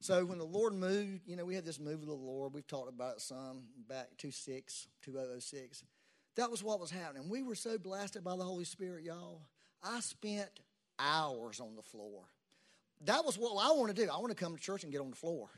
So 0.00 0.26
when 0.26 0.36
the 0.36 0.44
Lord 0.44 0.74
moved, 0.74 1.22
you 1.26 1.34
know, 1.34 1.46
we 1.46 1.54
had 1.54 1.64
this 1.64 1.80
move 1.80 2.02
of 2.02 2.06
the 2.06 2.12
Lord. 2.12 2.52
We've 2.52 2.66
talked 2.66 2.90
about 2.90 3.16
it 3.16 3.20
some 3.22 3.62
back 3.88 4.08
26, 4.18 4.88
2006. 5.00 5.82
that 6.36 6.50
was 6.50 6.62
what 6.62 6.78
was 6.78 6.90
happening. 6.90 7.30
We 7.30 7.42
were 7.42 7.54
so 7.54 7.78
blasted 7.78 8.22
by 8.22 8.36
the 8.36 8.44
Holy 8.44 8.64
Spirit, 8.64 9.04
y'all. 9.04 9.40
I 9.82 10.00
spent 10.00 10.60
hours 10.98 11.58
on 11.58 11.74
the 11.74 11.82
floor. 11.82 12.24
That 13.06 13.24
was 13.24 13.38
what 13.38 13.52
I 13.52 13.72
want 13.72 13.96
to 13.96 14.04
do. 14.04 14.10
I 14.10 14.18
want 14.18 14.28
to 14.28 14.34
come 14.34 14.54
to 14.54 14.62
church 14.62 14.82
and 14.82 14.92
get 14.92 15.00
on 15.00 15.08
the 15.08 15.16
floor 15.16 15.48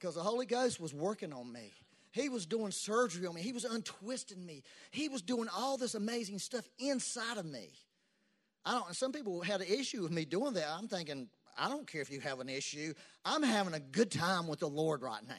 because 0.00 0.16
the 0.16 0.22
Holy 0.22 0.46
Ghost 0.46 0.80
was 0.80 0.92
working 0.92 1.32
on 1.32 1.52
me. 1.52 1.72
He 2.12 2.28
was 2.28 2.46
doing 2.46 2.72
surgery 2.72 3.26
on 3.26 3.34
me. 3.34 3.40
He 3.40 3.52
was 3.52 3.64
untwisting 3.64 4.44
me. 4.44 4.62
He 4.90 5.08
was 5.08 5.22
doing 5.22 5.48
all 5.54 5.76
this 5.76 5.94
amazing 5.94 6.38
stuff 6.38 6.68
inside 6.78 7.38
of 7.38 7.46
me. 7.46 7.70
I 8.64 8.72
don't. 8.72 8.94
Some 8.94 9.12
people 9.12 9.40
had 9.42 9.60
an 9.60 9.68
issue 9.68 10.02
with 10.02 10.10
me 10.10 10.24
doing 10.24 10.54
that. 10.54 10.66
I'm 10.68 10.88
thinking, 10.88 11.28
I 11.56 11.68
don't 11.68 11.86
care 11.86 12.00
if 12.02 12.10
you 12.10 12.20
have 12.20 12.40
an 12.40 12.48
issue. 12.48 12.94
I'm 13.24 13.42
having 13.42 13.74
a 13.74 13.80
good 13.80 14.10
time 14.10 14.48
with 14.48 14.60
the 14.60 14.68
Lord 14.68 15.02
right 15.02 15.26
now. 15.26 15.34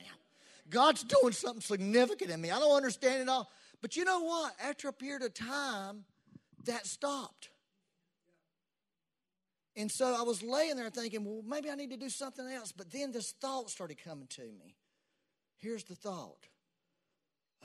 God's 0.70 1.04
doing 1.04 1.34
something 1.34 1.62
significant 1.62 2.32
in 2.32 2.40
me. 2.40 2.52
I 2.52 2.60
don't 2.60 2.76
understand 2.76 3.22
it 3.22 3.30
all. 3.30 3.50
But 3.82 3.98
you 3.98 4.06
know 4.06 4.22
what? 4.22 4.54
After 4.64 4.88
a 4.88 4.94
period 4.94 5.24
of 5.24 5.34
time, 5.34 6.06
that 6.66 6.86
stopped. 6.86 7.50
And 9.76 9.92
so 9.92 10.16
I 10.18 10.24
was 10.24 10.44
laying 10.44 10.76
there 10.76 10.90
thinking, 10.90 11.26
well, 11.26 11.44
maybe 11.46 11.70
I 11.70 11.76
need 11.76 11.92
to 11.92 11.98
do 11.98 12.10
something 12.10 12.48
else. 12.48 12.72
But 12.72 12.92
then 12.92 13.12
this 13.12 13.32
thought 13.32 13.70
started 13.70 13.98
coming 14.04 14.28
to 14.28 14.42
me. 14.42 14.76
Here's 15.58 15.84
the 15.84 15.96
thought 15.96 16.48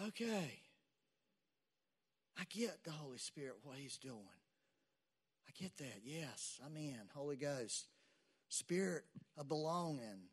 okay, 0.07 0.61
I 2.39 2.45
get 2.51 2.85
the 2.85 2.91
Holy 2.91 3.19
Spirit, 3.19 3.57
what 3.63 3.77
He's 3.77 3.97
doing. 3.99 4.19
I 5.49 5.53
get 5.63 5.77
that. 5.79 6.01
Yes, 6.05 6.61
I'm 6.65 6.77
in. 6.77 6.99
Holy 7.15 7.37
Ghost, 7.37 7.87
Spirit 8.49 9.05
of 9.37 9.49
belonging. 9.49 10.29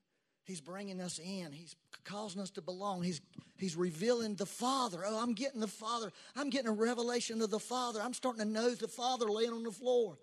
He's 0.46 0.60
bringing 0.60 1.00
us 1.00 1.20
in. 1.20 1.54
He's 1.54 1.76
causing 2.04 2.42
us 2.42 2.50
to 2.52 2.62
belong. 2.62 3.02
He's, 3.02 3.22
he's 3.58 3.78
revealing 3.78 4.36
the 4.36 4.46
Father. 4.46 5.02
Oh, 5.06 5.22
I'm 5.22 5.34
getting 5.34 5.62
the 5.62 5.68
Father. 5.68 6.12
I'm 6.36 6.50
getting 6.50 6.68
a 6.68 6.74
revelation 6.74 7.42
of 7.42 7.50
the 7.50 7.60
Father. 7.60 8.02
I'm 8.02 8.14
starting 8.14 8.44
to 8.44 8.50
know 8.50 8.76
the 8.76 8.90
Father 8.90 9.30
laying 9.30 9.54
on 9.54 9.64
the 9.64 9.72
floor. 9.72 10.18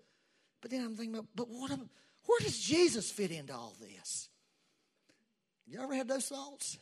But 0.61 0.69
then 0.69 0.83
I'm 0.83 0.95
thinking, 0.95 1.15
about, 1.15 1.27
but 1.35 1.49
what? 1.49 1.71
Where 1.71 2.39
does 2.39 2.59
Jesus 2.59 3.09
fit 3.09 3.31
into 3.31 3.53
all 3.53 3.73
this? 3.81 4.29
You 5.65 5.81
ever 5.81 5.95
had 5.95 6.07
those 6.07 6.27
thoughts? 6.27 6.77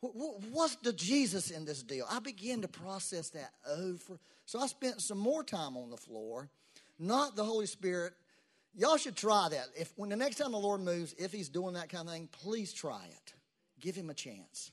What's 0.00 0.76
the 0.76 0.92
Jesus 0.92 1.50
in 1.50 1.64
this 1.64 1.82
deal? 1.82 2.06
I 2.10 2.20
began 2.20 2.62
to 2.62 2.68
process 2.68 3.30
that 3.30 3.50
over. 3.68 4.18
So 4.44 4.60
I 4.60 4.66
spent 4.66 5.00
some 5.00 5.18
more 5.18 5.42
time 5.42 5.76
on 5.76 5.90
the 5.90 5.96
floor, 5.96 6.48
not 6.98 7.34
the 7.34 7.44
Holy 7.44 7.66
Spirit. 7.66 8.12
Y'all 8.74 8.98
should 8.98 9.16
try 9.16 9.48
that. 9.50 9.66
If 9.76 9.92
when 9.96 10.10
the 10.10 10.16
next 10.16 10.36
time 10.36 10.52
the 10.52 10.58
Lord 10.58 10.82
moves, 10.82 11.14
if 11.18 11.32
He's 11.32 11.48
doing 11.48 11.74
that 11.74 11.88
kind 11.88 12.08
of 12.08 12.14
thing, 12.14 12.28
please 12.30 12.72
try 12.72 13.04
it. 13.06 13.34
Give 13.80 13.94
Him 13.94 14.10
a 14.10 14.14
chance. 14.14 14.70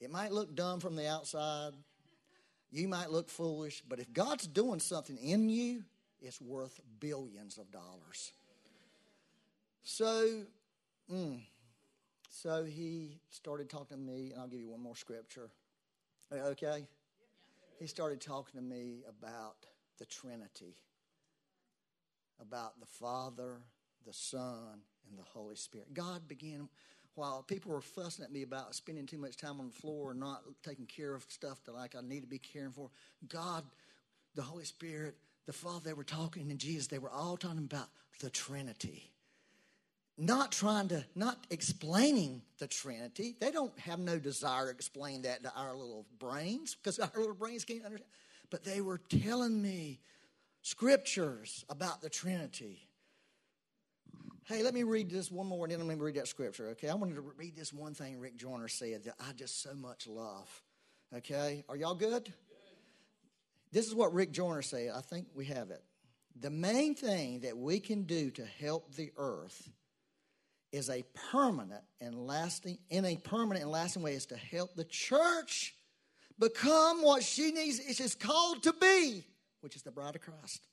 It 0.00 0.10
might 0.10 0.32
look 0.32 0.54
dumb 0.54 0.80
from 0.80 0.96
the 0.96 1.08
outside. 1.08 1.72
You 2.70 2.88
might 2.88 3.10
look 3.10 3.28
foolish, 3.28 3.82
but 3.88 4.00
if 4.00 4.12
God's 4.12 4.46
doing 4.46 4.80
something 4.80 5.16
in 5.18 5.48
you, 5.48 5.84
it's 6.20 6.40
worth 6.40 6.80
billions 7.00 7.58
of 7.58 7.70
dollars. 7.70 8.32
So, 9.82 10.44
mm, 11.10 11.40
so 12.34 12.64
he 12.64 13.18
started 13.28 13.68
talking 13.68 13.98
to 13.98 14.02
me, 14.02 14.30
and 14.32 14.40
I'll 14.40 14.48
give 14.48 14.60
you 14.60 14.70
one 14.70 14.80
more 14.80 14.96
scripture. 14.96 15.50
Okay? 16.32 16.86
He 17.78 17.86
started 17.86 18.22
talking 18.22 18.58
to 18.58 18.66
me 18.66 19.02
about 19.06 19.56
the 19.98 20.06
Trinity, 20.06 20.74
about 22.40 22.80
the 22.80 22.86
Father, 22.86 23.58
the 24.06 24.14
Son, 24.14 24.80
and 25.10 25.18
the 25.18 25.24
Holy 25.34 25.56
Spirit. 25.56 25.92
God 25.92 26.26
began, 26.26 26.70
while 27.16 27.42
people 27.42 27.70
were 27.70 27.82
fussing 27.82 28.24
at 28.24 28.32
me 28.32 28.42
about 28.42 28.74
spending 28.74 29.04
too 29.04 29.18
much 29.18 29.36
time 29.36 29.60
on 29.60 29.66
the 29.66 29.74
floor 29.74 30.12
and 30.12 30.20
not 30.20 30.40
taking 30.64 30.86
care 30.86 31.14
of 31.14 31.26
stuff 31.28 31.62
that 31.64 31.74
like 31.74 31.94
I 31.94 32.00
need 32.00 32.22
to 32.22 32.26
be 32.26 32.38
caring 32.38 32.72
for, 32.72 32.88
God, 33.28 33.62
the 34.34 34.42
Holy 34.42 34.64
Spirit, 34.64 35.16
the 35.44 35.52
Father, 35.52 35.80
they 35.84 35.92
were 35.92 36.02
talking, 36.02 36.50
and 36.50 36.58
Jesus, 36.58 36.86
they 36.86 36.98
were 36.98 37.10
all 37.10 37.36
talking 37.36 37.58
about 37.58 37.88
the 38.20 38.30
Trinity 38.30 39.10
not 40.18 40.52
trying 40.52 40.88
to, 40.88 41.04
not 41.14 41.46
explaining 41.50 42.42
the 42.58 42.66
Trinity. 42.66 43.34
They 43.40 43.50
don't 43.50 43.76
have 43.78 43.98
no 43.98 44.18
desire 44.18 44.66
to 44.66 44.70
explain 44.70 45.22
that 45.22 45.42
to 45.42 45.52
our 45.56 45.74
little 45.74 46.06
brains 46.18 46.74
because 46.74 46.98
our 46.98 47.10
little 47.16 47.34
brains 47.34 47.64
can't 47.64 47.84
understand. 47.84 48.10
But 48.50 48.64
they 48.64 48.80
were 48.80 48.98
telling 48.98 49.60
me 49.62 50.00
scriptures 50.60 51.64
about 51.68 52.02
the 52.02 52.10
Trinity. 52.10 52.86
Hey, 54.44 54.62
let 54.62 54.74
me 54.74 54.82
read 54.82 55.08
this 55.08 55.30
one 55.30 55.46
more 55.46 55.64
and 55.64 55.72
then 55.72 55.86
let 55.86 55.96
me 55.96 56.02
read 56.02 56.16
that 56.16 56.28
scripture, 56.28 56.68
okay? 56.70 56.88
I 56.88 56.94
wanted 56.94 57.14
to 57.14 57.20
read 57.20 57.56
this 57.56 57.72
one 57.72 57.94
thing 57.94 58.18
Rick 58.18 58.36
Joyner 58.36 58.68
said 58.68 59.04
that 59.04 59.14
I 59.20 59.32
just 59.32 59.62
so 59.62 59.72
much 59.74 60.06
love, 60.06 60.62
okay? 61.16 61.64
Are 61.68 61.76
y'all 61.76 61.94
good? 61.94 62.32
This 63.70 63.86
is 63.86 63.94
what 63.94 64.12
Rick 64.12 64.32
Joyner 64.32 64.62
said. 64.62 64.90
I 64.94 65.00
think 65.00 65.28
we 65.34 65.46
have 65.46 65.70
it. 65.70 65.82
The 66.38 66.50
main 66.50 66.94
thing 66.94 67.40
that 67.40 67.56
we 67.56 67.80
can 67.80 68.02
do 68.02 68.30
to 68.32 68.44
help 68.44 68.94
the 68.94 69.10
earth 69.16 69.70
is 70.72 70.88
a 70.88 71.04
permanent 71.30 71.82
and 72.00 72.26
lasting, 72.26 72.78
in 72.90 73.04
a 73.04 73.16
permanent 73.16 73.62
and 73.62 73.70
lasting 73.70 74.02
way, 74.02 74.14
is 74.14 74.26
to 74.26 74.36
help 74.36 74.74
the 74.74 74.84
church 74.84 75.74
become 76.38 77.02
what 77.02 77.22
she 77.22 77.52
needs, 77.52 77.78
is 77.78 78.14
called 78.14 78.62
to 78.62 78.72
be, 78.72 79.24
which 79.60 79.76
is 79.76 79.82
the 79.82 79.90
bride 79.90 80.16
of 80.16 80.22
Christ. 80.22 80.66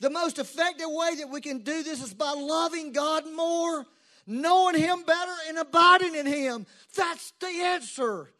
The 0.00 0.10
most 0.10 0.38
effective 0.38 0.86
way 0.88 1.16
that 1.16 1.30
we 1.30 1.40
can 1.40 1.58
do 1.58 1.82
this 1.82 2.02
is 2.02 2.14
by 2.14 2.32
loving 2.32 2.92
God 2.92 3.24
more, 3.34 3.86
knowing 4.26 4.78
Him 4.78 5.02
better, 5.02 5.32
and 5.48 5.58
abiding 5.58 6.14
in 6.14 6.26
Him. 6.26 6.66
That's 6.96 7.32
the 7.40 7.46
answer. 7.46 8.30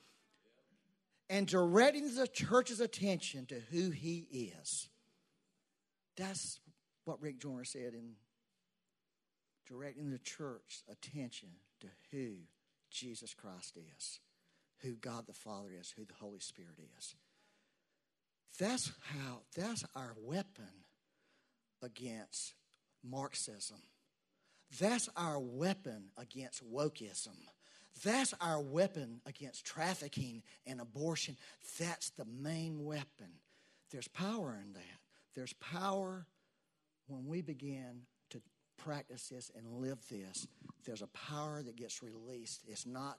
And 1.29 1.47
directing 1.47 2.15
the 2.15 2.29
church's 2.29 2.81
attention 2.81 3.47
to 3.47 3.61
who 3.71 3.91
He 3.91 4.53
is. 4.61 4.89
That's 6.17 6.61
what 7.05 7.21
Rick 7.21 7.41
Joyner 7.41 7.65
said 7.65 7.95
in 7.95 8.13
directing 9.67 10.11
the 10.11 10.19
church's 10.19 10.83
attention 10.91 11.51
to 11.81 11.87
who 12.11 12.35
Jesus 12.91 13.35
Christ 13.35 13.77
is, 13.99 14.21
who 14.83 14.95
God 14.95 15.27
the 15.27 15.33
Father 15.33 15.71
is, 15.79 15.93
who 15.97 16.05
the 16.05 16.15
Holy 16.21 16.41
Spirit 16.41 16.79
is. 16.99 17.15
That's 18.59 18.93
how, 19.01 19.41
that's 19.57 19.85
our 19.97 20.15
weapon 20.21 20.85
against 21.83 22.55
Marxism. 23.03 23.83
That's 24.81 25.09
our 25.17 25.39
weapon 25.41 26.07
against 26.17 26.63
wokeism. 26.73 27.37
That's 28.03 28.35
our 28.41 28.61
weapon 28.61 29.21
against 29.27 29.65
trafficking 29.65 30.43
and 30.67 30.81
abortion. 30.81 31.37
That's 31.79 32.11
the 32.11 32.25
main 32.25 32.85
weapon. 32.85 33.41
There's 33.91 34.09
power 34.09 34.59
in 34.61 34.73
that. 34.73 35.01
There's 35.35 35.53
power 35.55 36.27
when 37.07 37.27
we 37.27 37.43
begin 37.43 38.03
practice 38.85 39.29
this 39.29 39.51
and 39.57 39.81
live 39.81 39.99
this, 40.11 40.47
there's 40.85 41.03
a 41.03 41.07
power 41.09 41.63
that 41.63 41.77
gets 41.77 42.03
released. 42.03 42.63
It's 42.69 42.87
not 42.87 43.19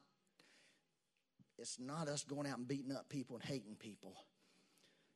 it's 1.58 1.80
not 1.80 2.10
us 2.10 2.23
going 2.23 2.47
out 2.47 2.58
and 2.58 2.67
beating 2.67 2.91
up 2.91 3.08
people 3.08 3.38
and 3.38 3.45
hating 3.45 3.75
people. 3.75 4.13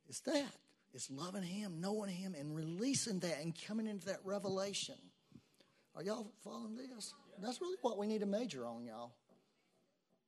It's 0.07 0.21
that. 0.21 0.53
It's 0.93 1.11
loving 1.11 1.43
him, 1.43 1.81
knowing 1.81 2.09
him, 2.09 2.33
and 2.33 2.55
releasing 2.55 3.19
that 3.19 3.41
and 3.41 3.53
coming 3.67 3.87
into 3.87 4.07
that 4.07 4.19
revelation. 4.23 4.95
Are 5.95 6.01
y'all 6.01 6.31
following 6.43 6.77
this? 6.77 7.13
That's 7.41 7.61
really 7.61 7.77
what 7.81 7.97
we 7.97 8.07
need 8.07 8.21
to 8.21 8.25
major 8.25 8.65
on, 8.65 8.85
y'all. 8.85 9.11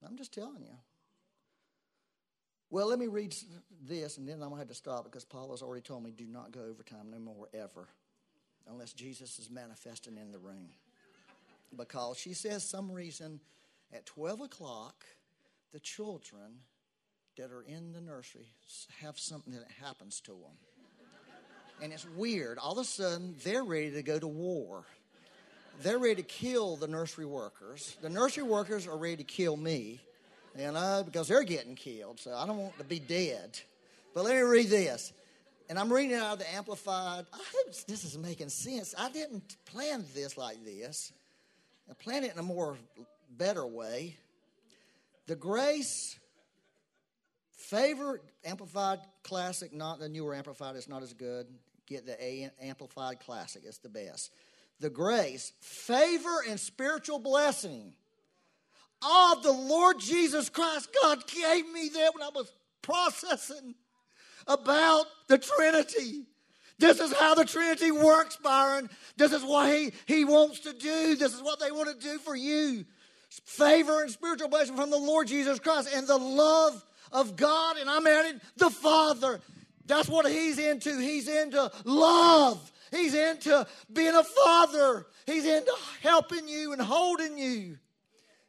I'm 0.05 0.17
just 0.17 0.33
telling 0.33 0.61
you. 0.61 0.75
Well, 2.69 2.87
let 2.87 2.99
me 2.99 3.07
read 3.07 3.33
this, 3.81 4.17
and 4.17 4.27
then 4.27 4.35
I'm 4.35 4.49
going 4.49 4.53
to 4.53 4.59
have 4.59 4.67
to 4.67 4.75
stop 4.75 5.05
because 5.05 5.25
Paul 5.25 5.51
has 5.51 5.61
already 5.61 5.81
told 5.81 6.03
me 6.03 6.11
do 6.11 6.27
not 6.27 6.51
go 6.51 6.61
overtime 6.61 7.09
no 7.09 7.19
more 7.19 7.47
ever 7.53 7.87
unless 8.69 8.93
Jesus 8.93 9.39
is 9.39 9.49
manifesting 9.49 10.17
in 10.17 10.31
the 10.31 10.39
room. 10.39 10.69
Because 11.75 12.17
she 12.17 12.33
says 12.33 12.63
some 12.63 12.91
reason 12.91 13.39
at 13.93 14.05
12 14.05 14.41
o'clock, 14.41 15.05
the 15.71 15.79
children 15.79 16.59
that 17.37 17.51
are 17.51 17.63
in 17.63 17.93
the 17.93 18.01
nursery 18.01 18.47
have 19.01 19.17
something 19.17 19.53
that 19.53 19.67
happens 19.81 20.19
to 20.21 20.31
them. 20.31 20.57
And 21.81 21.91
it's 21.91 22.05
weird. 22.15 22.59
All 22.59 22.73
of 22.73 22.77
a 22.77 22.83
sudden, 22.83 23.35
they're 23.43 23.63
ready 23.63 23.91
to 23.91 24.03
go 24.03 24.19
to 24.19 24.27
war. 24.27 24.83
They're 25.81 25.97
ready 25.97 26.15
to 26.15 26.23
kill 26.23 26.75
the 26.75 26.87
nursery 26.87 27.25
workers. 27.25 27.97
The 28.01 28.09
nursery 28.09 28.43
workers 28.43 28.85
are 28.85 28.97
ready 28.97 29.17
to 29.17 29.23
kill 29.23 29.57
me, 29.57 29.99
you 30.57 30.67
uh, 30.67 30.71
know, 30.71 31.03
because 31.03 31.27
they're 31.27 31.43
getting 31.43 31.75
killed. 31.75 32.19
So 32.19 32.35
I 32.35 32.45
don't 32.45 32.57
want 32.57 32.77
to 32.77 32.83
be 32.83 32.99
dead. 32.99 33.59
But 34.13 34.25
let 34.25 34.35
me 34.35 34.41
read 34.41 34.69
this. 34.69 35.13
And 35.71 35.79
I'm 35.79 35.89
reading 35.89 36.17
out 36.17 36.33
of 36.33 36.39
the 36.39 36.53
Amplified. 36.53 37.25
I 37.31 37.37
hope 37.37 37.73
this 37.87 38.03
is 38.03 38.17
making 38.17 38.49
sense. 38.49 38.93
I 38.97 39.09
didn't 39.09 39.55
plan 39.63 40.03
this 40.13 40.35
like 40.37 40.65
this. 40.65 41.13
I 41.89 41.93
planned 41.93 42.25
it 42.25 42.33
in 42.33 42.39
a 42.39 42.43
more 42.43 42.75
better 43.37 43.65
way. 43.65 44.17
The 45.27 45.37
grace, 45.37 46.19
favor, 47.53 48.19
Amplified 48.43 48.99
Classic, 49.23 49.71
not 49.71 49.99
the 49.99 50.09
newer 50.09 50.35
Amplified, 50.35 50.75
it's 50.75 50.89
not 50.89 51.03
as 51.03 51.13
good. 51.13 51.47
Get 51.87 52.05
the 52.05 52.21
A 52.21 52.51
Amplified 52.61 53.21
Classic, 53.21 53.61
it's 53.65 53.77
the 53.77 53.87
best. 53.87 54.33
The 54.81 54.89
grace, 54.89 55.53
favor, 55.61 56.43
and 56.49 56.59
spiritual 56.59 57.19
blessing 57.19 57.93
of 59.01 59.41
the 59.41 59.53
Lord 59.53 60.01
Jesus 60.01 60.49
Christ. 60.49 60.89
God 61.01 61.25
gave 61.27 61.71
me 61.71 61.91
that 61.93 62.13
when 62.13 62.23
I 62.23 62.29
was 62.35 62.51
processing 62.81 63.75
about 64.51 65.05
the 65.27 65.37
Trinity. 65.37 66.25
This 66.79 66.99
is 66.99 67.13
how 67.13 67.35
the 67.35 67.45
Trinity 67.45 67.91
works, 67.91 68.37
Byron. 68.37 68.89
This 69.15 69.33
is 69.33 69.43
what 69.43 69.73
he, 69.73 69.91
he 70.07 70.25
wants 70.25 70.61
to 70.61 70.73
do. 70.73 71.15
This 71.15 71.33
is 71.33 71.41
what 71.41 71.59
they 71.59 71.71
want 71.71 71.89
to 71.89 72.07
do 72.07 72.17
for 72.17 72.35
you. 72.35 72.85
Favor 73.45 74.01
and 74.01 74.11
spiritual 74.11 74.49
blessing 74.49 74.75
from 74.75 74.89
the 74.89 74.97
Lord 74.97 75.27
Jesus 75.27 75.59
Christ 75.59 75.89
and 75.93 76.07
the 76.07 76.17
love 76.17 76.83
of 77.11 77.35
God. 77.35 77.77
And 77.77 77.89
I'm 77.89 78.07
adding 78.07 78.41
the 78.57 78.69
Father. 78.69 79.39
That's 79.85 80.09
what 80.09 80.29
he's 80.29 80.57
into. 80.57 80.97
He's 80.99 81.27
into 81.27 81.71
love. 81.85 82.71
He's 82.91 83.13
into 83.13 83.65
being 83.91 84.15
a 84.15 84.23
father. 84.23 85.07
He's 85.25 85.45
into 85.45 85.73
helping 86.01 86.47
you 86.47 86.73
and 86.73 86.81
holding 86.81 87.37
you. 87.37 87.77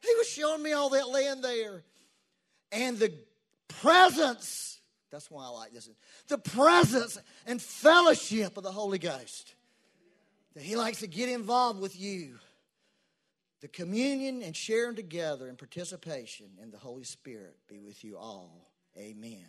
He 0.01 0.15
was 0.17 0.29
showing 0.29 0.63
me 0.63 0.73
all 0.73 0.91
that 0.91 1.09
land 1.09 1.45
there. 1.45 1.85
And 2.73 2.99
the 2.99 3.13
presence, 3.69 4.72
that's 5.13 5.31
why 5.31 5.45
I 5.45 5.49
like 5.51 5.73
this, 5.73 5.89
the 6.27 6.39
presence 6.39 7.19
and 7.47 7.61
fellowship 7.61 8.57
of 8.57 8.65
the 8.65 8.73
Holy 8.73 8.99
Ghost. 8.99 9.55
That 10.55 10.63
He 10.63 10.75
likes 10.75 11.01
to 11.01 11.07
get 11.07 11.29
involved 11.29 11.81
with 11.81 11.99
you. 11.99 12.39
The 13.61 13.69
communion 13.69 14.43
and 14.43 14.57
sharing 14.57 14.97
together 14.97 15.47
and 15.47 15.57
participation 15.57 16.47
in 16.61 16.73
the 16.73 16.79
Holy 16.79 17.05
Spirit 17.05 17.57
be 17.69 17.79
with 17.79 18.03
you 18.03 18.19
all. 18.19 18.73
Amen. 18.99 19.47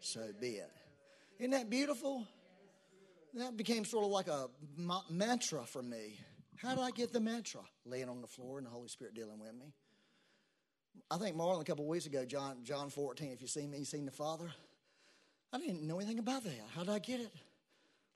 So 0.00 0.20
be 0.38 0.56
it. 0.56 0.70
Isn't 1.38 1.52
that 1.52 1.70
beautiful? 1.70 2.26
That 3.34 3.56
became 3.56 3.84
sort 3.84 4.04
of 4.04 4.10
like 4.10 4.28
a 4.28 4.48
mantra 5.08 5.64
for 5.64 5.82
me. 5.82 6.18
How 6.56 6.74
did 6.74 6.82
I 6.82 6.90
get 6.90 7.12
the 7.12 7.20
mantra? 7.20 7.60
Laying 7.86 8.08
on 8.08 8.20
the 8.20 8.26
floor 8.26 8.58
and 8.58 8.66
the 8.66 8.70
Holy 8.70 8.88
Spirit 8.88 9.14
dealing 9.14 9.38
with 9.38 9.54
me. 9.54 9.72
I 11.10 11.16
think 11.16 11.36
Marlon 11.36 11.60
a 11.60 11.64
couple 11.64 11.84
of 11.84 11.88
weeks 11.88 12.06
ago, 12.06 12.24
John, 12.24 12.58
John 12.64 12.90
14, 12.90 13.32
if 13.32 13.40
you 13.40 13.48
see 13.48 13.66
me, 13.66 13.78
you 13.78 13.84
seen 13.84 14.04
the 14.04 14.12
Father. 14.12 14.50
I 15.52 15.58
didn't 15.58 15.82
know 15.82 15.98
anything 15.98 16.18
about 16.18 16.44
that. 16.44 16.52
How 16.74 16.82
did 16.82 16.90
I 16.90 16.98
get 16.98 17.20
it? 17.20 17.32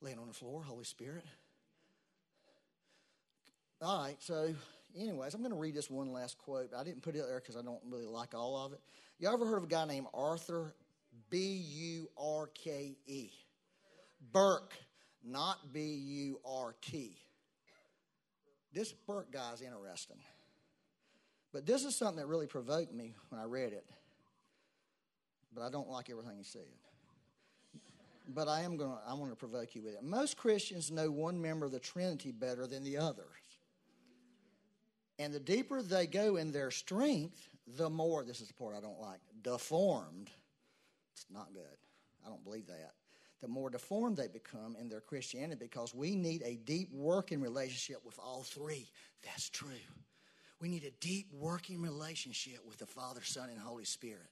Laying 0.00 0.18
on 0.18 0.28
the 0.28 0.34
floor, 0.34 0.62
Holy 0.62 0.84
Spirit. 0.84 1.24
All 3.80 4.04
right, 4.04 4.16
so, 4.20 4.54
anyways, 4.96 5.34
I'm 5.34 5.40
going 5.40 5.52
to 5.52 5.58
read 5.58 5.74
this 5.74 5.90
one 5.90 6.12
last 6.12 6.38
quote. 6.38 6.70
I 6.76 6.84
didn't 6.84 7.02
put 7.02 7.16
it 7.16 7.24
there 7.26 7.40
because 7.40 7.56
I 7.56 7.62
don't 7.62 7.80
really 7.88 8.06
like 8.06 8.34
all 8.34 8.56
of 8.64 8.72
it. 8.72 8.80
You 9.18 9.32
ever 9.32 9.46
heard 9.46 9.58
of 9.58 9.64
a 9.64 9.68
guy 9.68 9.84
named 9.86 10.06
Arthur 10.14 10.74
B 11.30 11.38
U 11.38 12.08
R 12.16 12.48
K 12.54 12.96
E? 13.06 13.30
Burke, 14.32 14.74
not 15.24 15.72
B 15.72 15.80
U 15.80 16.40
R 16.44 16.74
T. 16.80 17.16
This 18.72 18.92
Burke 18.92 19.32
guy 19.32 19.52
is 19.52 19.62
interesting. 19.62 20.18
But 21.52 21.66
this 21.66 21.84
is 21.84 21.96
something 21.96 22.16
that 22.16 22.26
really 22.26 22.46
provoked 22.46 22.92
me 22.92 23.14
when 23.28 23.40
I 23.40 23.44
read 23.44 23.72
it. 23.72 23.84
But 25.54 25.62
I 25.62 25.70
don't 25.70 25.90
like 25.90 26.08
everything 26.08 26.36
he 26.38 26.44
said. 26.44 26.62
But 28.28 28.48
I 28.48 28.62
am 28.62 28.76
going 28.76 28.90
to, 28.90 28.98
I 29.06 29.14
want 29.14 29.30
to 29.32 29.36
provoke 29.36 29.74
you 29.74 29.82
with 29.82 29.94
it. 29.94 30.02
Most 30.02 30.36
Christians 30.36 30.90
know 30.90 31.10
one 31.10 31.40
member 31.40 31.66
of 31.66 31.72
the 31.72 31.80
Trinity 31.80 32.30
better 32.32 32.66
than 32.66 32.84
the 32.84 32.98
others. 32.98 33.26
And 35.18 35.32
the 35.32 35.40
deeper 35.40 35.82
they 35.82 36.06
go 36.06 36.36
in 36.36 36.52
their 36.52 36.70
strength, 36.70 37.48
the 37.76 37.90
more, 37.90 38.24
this 38.24 38.40
is 38.40 38.48
the 38.48 38.54
part 38.54 38.74
I 38.76 38.80
don't 38.80 39.00
like, 39.00 39.20
deformed. 39.42 40.30
It's 41.12 41.26
not 41.30 41.52
good. 41.52 41.62
I 42.24 42.28
don't 42.28 42.42
believe 42.44 42.66
that. 42.66 42.92
The 43.40 43.48
more 43.48 43.70
deformed 43.70 44.16
they 44.16 44.28
become 44.28 44.76
in 44.80 44.88
their 44.88 45.00
Christianity 45.00 45.56
because 45.58 45.94
we 45.94 46.14
need 46.14 46.42
a 46.44 46.56
deep 46.64 46.92
working 46.92 47.40
relationship 47.40 48.00
with 48.04 48.18
all 48.18 48.44
three. 48.44 48.88
That's 49.24 49.50
true. 49.50 49.68
We 50.60 50.68
need 50.68 50.84
a 50.84 50.92
deep 51.00 51.26
working 51.32 51.82
relationship 51.82 52.60
with 52.66 52.78
the 52.78 52.86
Father, 52.86 53.20
Son, 53.24 53.50
and 53.50 53.58
Holy 53.58 53.84
Spirit. 53.84 54.30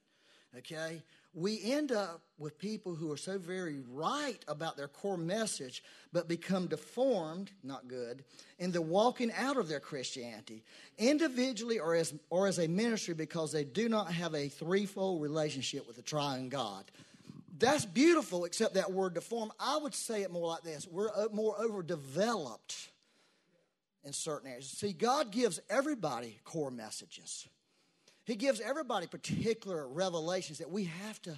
Okay? 0.57 1.01
We 1.33 1.61
end 1.63 1.93
up 1.93 2.21
with 2.37 2.59
people 2.59 2.93
who 2.93 3.09
are 3.11 3.17
so 3.17 3.37
very 3.37 3.79
right 3.89 4.43
about 4.49 4.75
their 4.75 4.89
core 4.89 5.17
message, 5.17 5.81
but 6.11 6.27
become 6.27 6.67
deformed, 6.67 7.51
not 7.63 7.87
good, 7.87 8.25
in 8.59 8.71
the 8.71 8.81
walking 8.81 9.31
out 9.37 9.55
of 9.55 9.69
their 9.69 9.79
Christianity, 9.79 10.63
individually 10.97 11.79
or 11.79 11.95
as, 11.95 12.13
or 12.29 12.47
as 12.47 12.59
a 12.59 12.67
ministry, 12.67 13.13
because 13.13 13.51
they 13.53 13.63
do 13.63 13.87
not 13.87 14.11
have 14.11 14.35
a 14.35 14.49
threefold 14.49 15.21
relationship 15.21 15.87
with 15.87 15.95
the 15.95 16.01
triune 16.01 16.49
God. 16.49 16.83
That's 17.57 17.85
beautiful, 17.85 18.43
except 18.43 18.73
that 18.73 18.91
word 18.91 19.13
deformed. 19.13 19.51
I 19.59 19.77
would 19.77 19.93
say 19.93 20.23
it 20.23 20.31
more 20.31 20.47
like 20.47 20.63
this 20.63 20.87
we're 20.87 21.11
uh, 21.15 21.27
more 21.31 21.55
overdeveloped 21.61 22.89
in 24.03 24.13
certain 24.13 24.49
areas. 24.49 24.67
See, 24.67 24.93
God 24.93 25.31
gives 25.31 25.61
everybody 25.69 26.39
core 26.43 26.71
messages. 26.71 27.47
He 28.31 28.37
gives 28.37 28.61
everybody 28.61 29.07
particular 29.07 29.85
revelations 29.89 30.59
that 30.59 30.71
we 30.71 30.85
have 30.85 31.21
to 31.23 31.37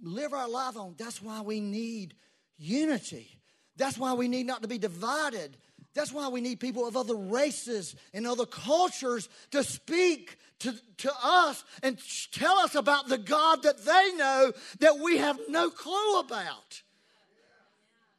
live 0.00 0.32
our 0.32 0.48
life 0.48 0.76
on. 0.76 0.94
That's 0.96 1.20
why 1.20 1.40
we 1.40 1.58
need 1.58 2.14
unity. 2.56 3.40
That's 3.76 3.98
why 3.98 4.12
we 4.12 4.28
need 4.28 4.46
not 4.46 4.62
to 4.62 4.68
be 4.68 4.78
divided. 4.78 5.56
That's 5.94 6.12
why 6.12 6.28
we 6.28 6.40
need 6.40 6.60
people 6.60 6.86
of 6.86 6.96
other 6.96 7.16
races 7.16 7.96
and 8.14 8.24
other 8.24 8.46
cultures 8.46 9.28
to 9.50 9.64
speak 9.64 10.38
to, 10.60 10.76
to 10.98 11.12
us 11.24 11.64
and 11.82 11.98
tell 12.30 12.58
us 12.58 12.76
about 12.76 13.08
the 13.08 13.18
God 13.18 13.64
that 13.64 13.84
they 13.84 14.12
know 14.16 14.52
that 14.78 15.00
we 15.00 15.18
have 15.18 15.40
no 15.48 15.70
clue 15.70 16.20
about. 16.20 16.82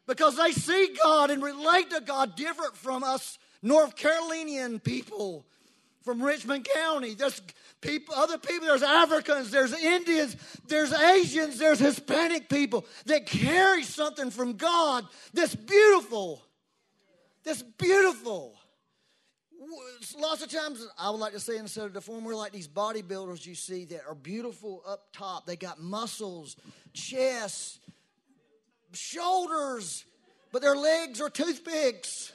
Because 0.08 0.36
they 0.36 0.52
see 0.52 0.94
God 1.02 1.30
and 1.30 1.42
relate 1.42 1.90
to 1.92 2.02
God 2.02 2.36
different 2.36 2.76
from 2.76 3.02
us 3.02 3.40
North 3.62 3.96
Carolinian 3.96 4.82
people 4.82 5.46
from 6.10 6.24
Richmond 6.24 6.68
County. 6.74 7.14
There's 7.14 7.40
people, 7.82 8.16
other 8.16 8.40
people, 8.40 8.66
there's 8.66 8.82
Africans, 8.82 9.52
there's 9.52 9.74
Indians, 9.74 10.36
there's 10.68 10.92
Asians, 10.92 11.60
there's 11.60 11.78
Hispanic 11.78 12.50
people 12.50 12.88
that 13.06 13.28
carry 13.28 13.84
something 13.84 14.32
from 14.32 14.54
God 14.54 15.06
that's 15.36 15.54
beautiful. 15.54 16.42
That's 17.44 17.62
beautiful. 17.62 18.56
Lots 20.20 20.42
of 20.42 20.50
times, 20.50 20.84
I 20.98 21.12
would 21.12 21.20
like 21.20 21.34
to 21.34 21.40
say 21.40 21.58
instead 21.58 21.86
of 21.86 21.94
deform, 21.94 22.24
we're 22.24 22.36
like 22.36 22.54
these 22.54 22.68
bodybuilders 22.68 23.46
you 23.46 23.54
see 23.54 23.86
that 23.86 24.02
are 24.08 24.16
beautiful 24.16 24.82
up 24.88 25.14
top. 25.14 25.46
They 25.46 25.58
got 25.58 25.80
muscles, 25.80 26.56
chest, 26.92 27.80
shoulders, 28.94 30.06
but 30.52 30.64
their 30.64 30.76
legs 30.76 31.22
are 31.22 31.30
toothpicks. 31.30 32.34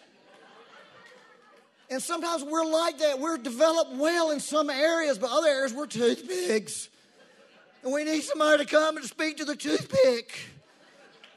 And 1.90 2.02
sometimes 2.02 2.42
we're 2.42 2.64
like 2.64 2.98
that. 2.98 3.18
We're 3.18 3.38
developed 3.38 3.92
well 3.92 4.30
in 4.30 4.40
some 4.40 4.70
areas, 4.70 5.18
but 5.18 5.30
other 5.30 5.48
areas 5.48 5.72
we're 5.72 5.86
toothpicks. 5.86 6.88
And 7.82 7.92
we 7.92 8.04
need 8.04 8.22
somebody 8.22 8.64
to 8.64 8.70
come 8.70 8.96
and 8.96 9.04
speak 9.04 9.36
to 9.36 9.44
the 9.44 9.56
toothpick. 9.56 10.48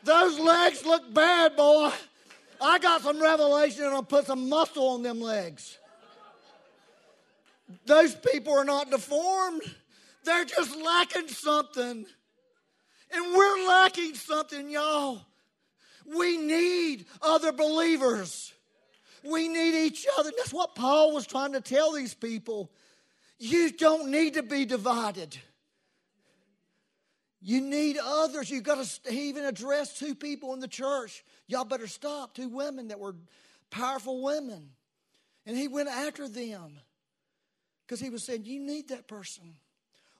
Those 0.03 0.39
legs 0.39 0.85
look 0.85 1.13
bad, 1.13 1.57
boy. 1.57 1.91
I 2.61 2.79
got 2.79 3.01
some 3.01 3.21
revelation 3.21 3.83
and 3.83 3.93
I'll 3.93 4.03
put 4.03 4.25
some 4.25 4.47
muscle 4.49 4.87
on 4.89 5.03
them 5.03 5.19
legs. 5.19 5.77
Those 7.85 8.15
people 8.15 8.53
are 8.53 8.63
not 8.63 8.89
deformed, 8.89 9.61
they're 10.23 10.45
just 10.45 10.75
lacking 10.77 11.27
something. 11.27 12.05
And 13.09 13.33
we're 13.33 13.67
lacking 13.67 14.15
something, 14.15 14.69
y'all. 14.69 15.21
We 16.05 16.37
need 16.37 17.05
other 17.21 17.51
believers. 17.51 18.53
We 19.23 19.47
need 19.47 19.85
each 19.85 20.05
other. 20.17 20.31
That's 20.37 20.53
what 20.53 20.75
Paul 20.75 21.13
was 21.13 21.25
trying 21.25 21.53
to 21.53 21.61
tell 21.61 21.93
these 21.93 22.13
people. 22.13 22.71
You 23.39 23.71
don't 23.71 24.09
need 24.09 24.35
to 24.35 24.43
be 24.43 24.65
divided. 24.65 25.37
You 27.41 27.61
need 27.61 27.97
others. 28.03 28.49
You've 28.49 28.63
got 28.63 28.83
to 28.83 29.13
even 29.13 29.45
address 29.45 29.97
two 29.97 30.15
people 30.15 30.53
in 30.53 30.59
the 30.59 30.67
church. 30.67 31.23
Y'all 31.47 31.65
better 31.65 31.87
stop. 31.87 32.33
Two 32.33 32.49
women 32.49 32.87
that 32.87 32.99
were 32.99 33.15
powerful 33.69 34.23
women. 34.23 34.69
And 35.45 35.55
he 35.55 35.67
went 35.67 35.87
after 35.87 36.27
them 36.27 36.79
because 37.85 37.99
he 37.99 38.09
was 38.09 38.23
saying, 38.23 38.45
You 38.45 38.59
need 38.59 38.89
that 38.89 39.07
person. 39.07 39.55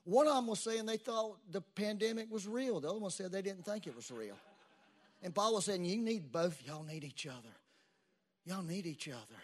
One 0.04 0.26
of 0.26 0.36
them 0.36 0.46
was 0.46 0.60
saying 0.60 0.86
they 0.86 0.96
thought 0.96 1.36
the 1.50 1.60
pandemic 1.60 2.30
was 2.30 2.46
real. 2.46 2.80
The 2.80 2.88
other 2.88 2.98
one 2.98 3.10
said 3.10 3.30
they 3.30 3.42
didn't 3.42 3.66
think 3.66 3.86
it 3.86 3.94
was 3.94 4.10
real. 4.10 4.38
And 5.22 5.34
Paul 5.34 5.54
was 5.54 5.66
saying, 5.66 5.84
You 5.84 5.98
need 5.98 6.32
both. 6.32 6.62
Y'all 6.66 6.84
need 6.84 7.04
each 7.04 7.26
other. 7.26 7.54
Y'all 8.48 8.62
need 8.62 8.86
each 8.86 9.08
other. 9.08 9.40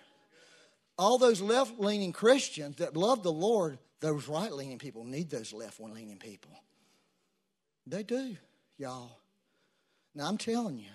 All 0.97 1.19
those 1.19 1.43
left 1.43 1.79
leaning 1.79 2.13
Christians 2.13 2.77
that 2.77 2.97
love 2.97 3.23
the 3.23 3.33
Lord, 3.33 3.79
those 4.01 4.27
right 4.29 4.51
leaning 4.51 4.79
people 4.79 5.05
need 5.05 5.29
those 5.29 5.53
left 5.53 5.79
leaning 5.79 6.17
people. 6.17 6.53
They 7.87 8.03
do, 8.03 8.35
y'all. 8.79 9.19
Now, 10.15 10.27
I'm 10.27 10.39
telling 10.39 10.79
you, 10.79 10.91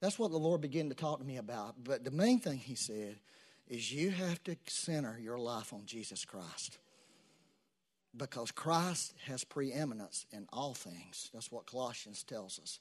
that's 0.00 0.18
what 0.18 0.32
the 0.32 0.38
Lord 0.38 0.60
began 0.60 0.88
to 0.88 0.94
talk 0.96 1.20
to 1.20 1.24
me 1.24 1.36
about. 1.36 1.76
But 1.84 2.02
the 2.02 2.10
main 2.10 2.40
thing 2.40 2.58
He 2.58 2.74
said 2.74 3.16
is 3.68 3.92
you 3.92 4.10
have 4.10 4.42
to 4.44 4.56
center 4.66 5.16
your 5.22 5.38
life 5.38 5.72
on 5.72 5.82
Jesus 5.86 6.24
Christ. 6.24 6.78
Because 8.16 8.50
Christ 8.50 9.14
has 9.26 9.44
preeminence 9.44 10.26
in 10.32 10.46
all 10.52 10.74
things. 10.74 11.30
That's 11.32 11.52
what 11.52 11.66
Colossians 11.66 12.24
tells 12.24 12.58
us. 12.58 12.80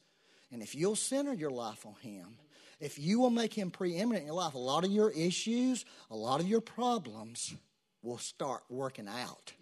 And 0.54 0.62
if 0.62 0.76
you'll 0.76 0.95
center 0.95 1.34
your 1.34 1.51
life 1.51 1.86
on 1.86 1.95
Him, 2.01 2.38
if 2.84 2.99
you 2.99 3.20
will 3.20 3.30
make 3.30 3.54
him 3.54 3.72
preeminent 3.72 4.24
in 4.24 4.28
your 4.28 4.36
life, 4.36 4.56
a 4.56 4.58
lot 4.58 4.84
of 4.84 4.91
your 4.91 5.10
issues, 5.10 5.86
a 6.12 6.16
lot 6.18 6.41
of 6.41 6.47
your 6.49 6.60
problems 6.60 7.56
will 8.01 8.18
start 8.18 8.62
working 8.68 9.08
out. 9.08 9.54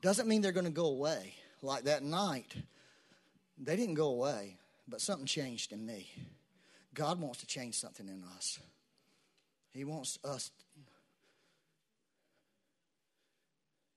Doesn't 0.00 0.26
mean 0.26 0.40
they're 0.40 0.52
going 0.52 0.64
to 0.64 0.70
go 0.70 0.86
away. 0.86 1.34
Like 1.60 1.84
that 1.84 2.02
night, 2.02 2.54
they 3.58 3.76
didn't 3.76 3.96
go 3.96 4.06
away. 4.06 4.56
But 4.88 5.02
something 5.02 5.26
changed 5.26 5.72
in 5.72 5.84
me. 5.84 6.10
God 6.94 7.20
wants 7.20 7.40
to 7.40 7.46
change 7.46 7.74
something 7.74 8.08
in 8.08 8.24
us. 8.36 8.58
He 9.72 9.84
wants 9.84 10.18
us 10.24 10.50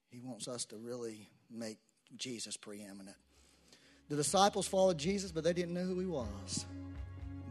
He 0.10 0.22
wants 0.22 0.48
us 0.48 0.64
to 0.66 0.78
really 0.78 1.30
make 1.50 1.78
Jesus 2.16 2.56
preeminent. 2.56 3.18
The 4.10 4.16
disciples 4.16 4.68
followed 4.68 4.98
Jesus, 4.98 5.32
but 5.32 5.44
they 5.44 5.54
didn't 5.54 5.74
know 5.74 5.84
who 5.84 6.00
he 6.00 6.06
was. 6.06 6.66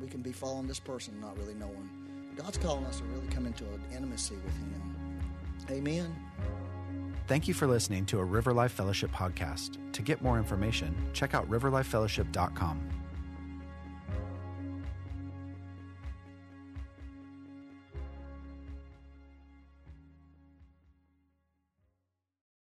We 0.01 0.09
can 0.09 0.23
be 0.23 0.33
following 0.33 0.67
this 0.67 0.81
person, 0.81 1.21
not 1.21 1.37
really 1.39 1.55
knowing. 1.55 1.89
God's 2.37 2.59
calling 2.59 2.85
us 2.87 2.99
to 2.99 3.05
really 3.05 3.27
come 3.29 3.47
into 3.47 3.65
an 3.65 3.83
intimacy 3.93 4.35
with 4.45 4.57
him. 4.57 4.75
Amen. 5.71 6.15
Thank 7.27 7.49
you 7.49 7.55
for 7.55 7.67
listening 7.67 8.05
to 8.07 8.19
a 8.19 8.25
River 8.25 8.53
Life 8.53 8.73
Fellowship 8.73 9.11
podcast. 9.11 9.79
To 9.93 10.03
get 10.03 10.23
more 10.23 10.39
information, 10.39 10.95
check 11.13 11.35
out 11.35 11.49
riverlifefellowship.com. 11.49 13.04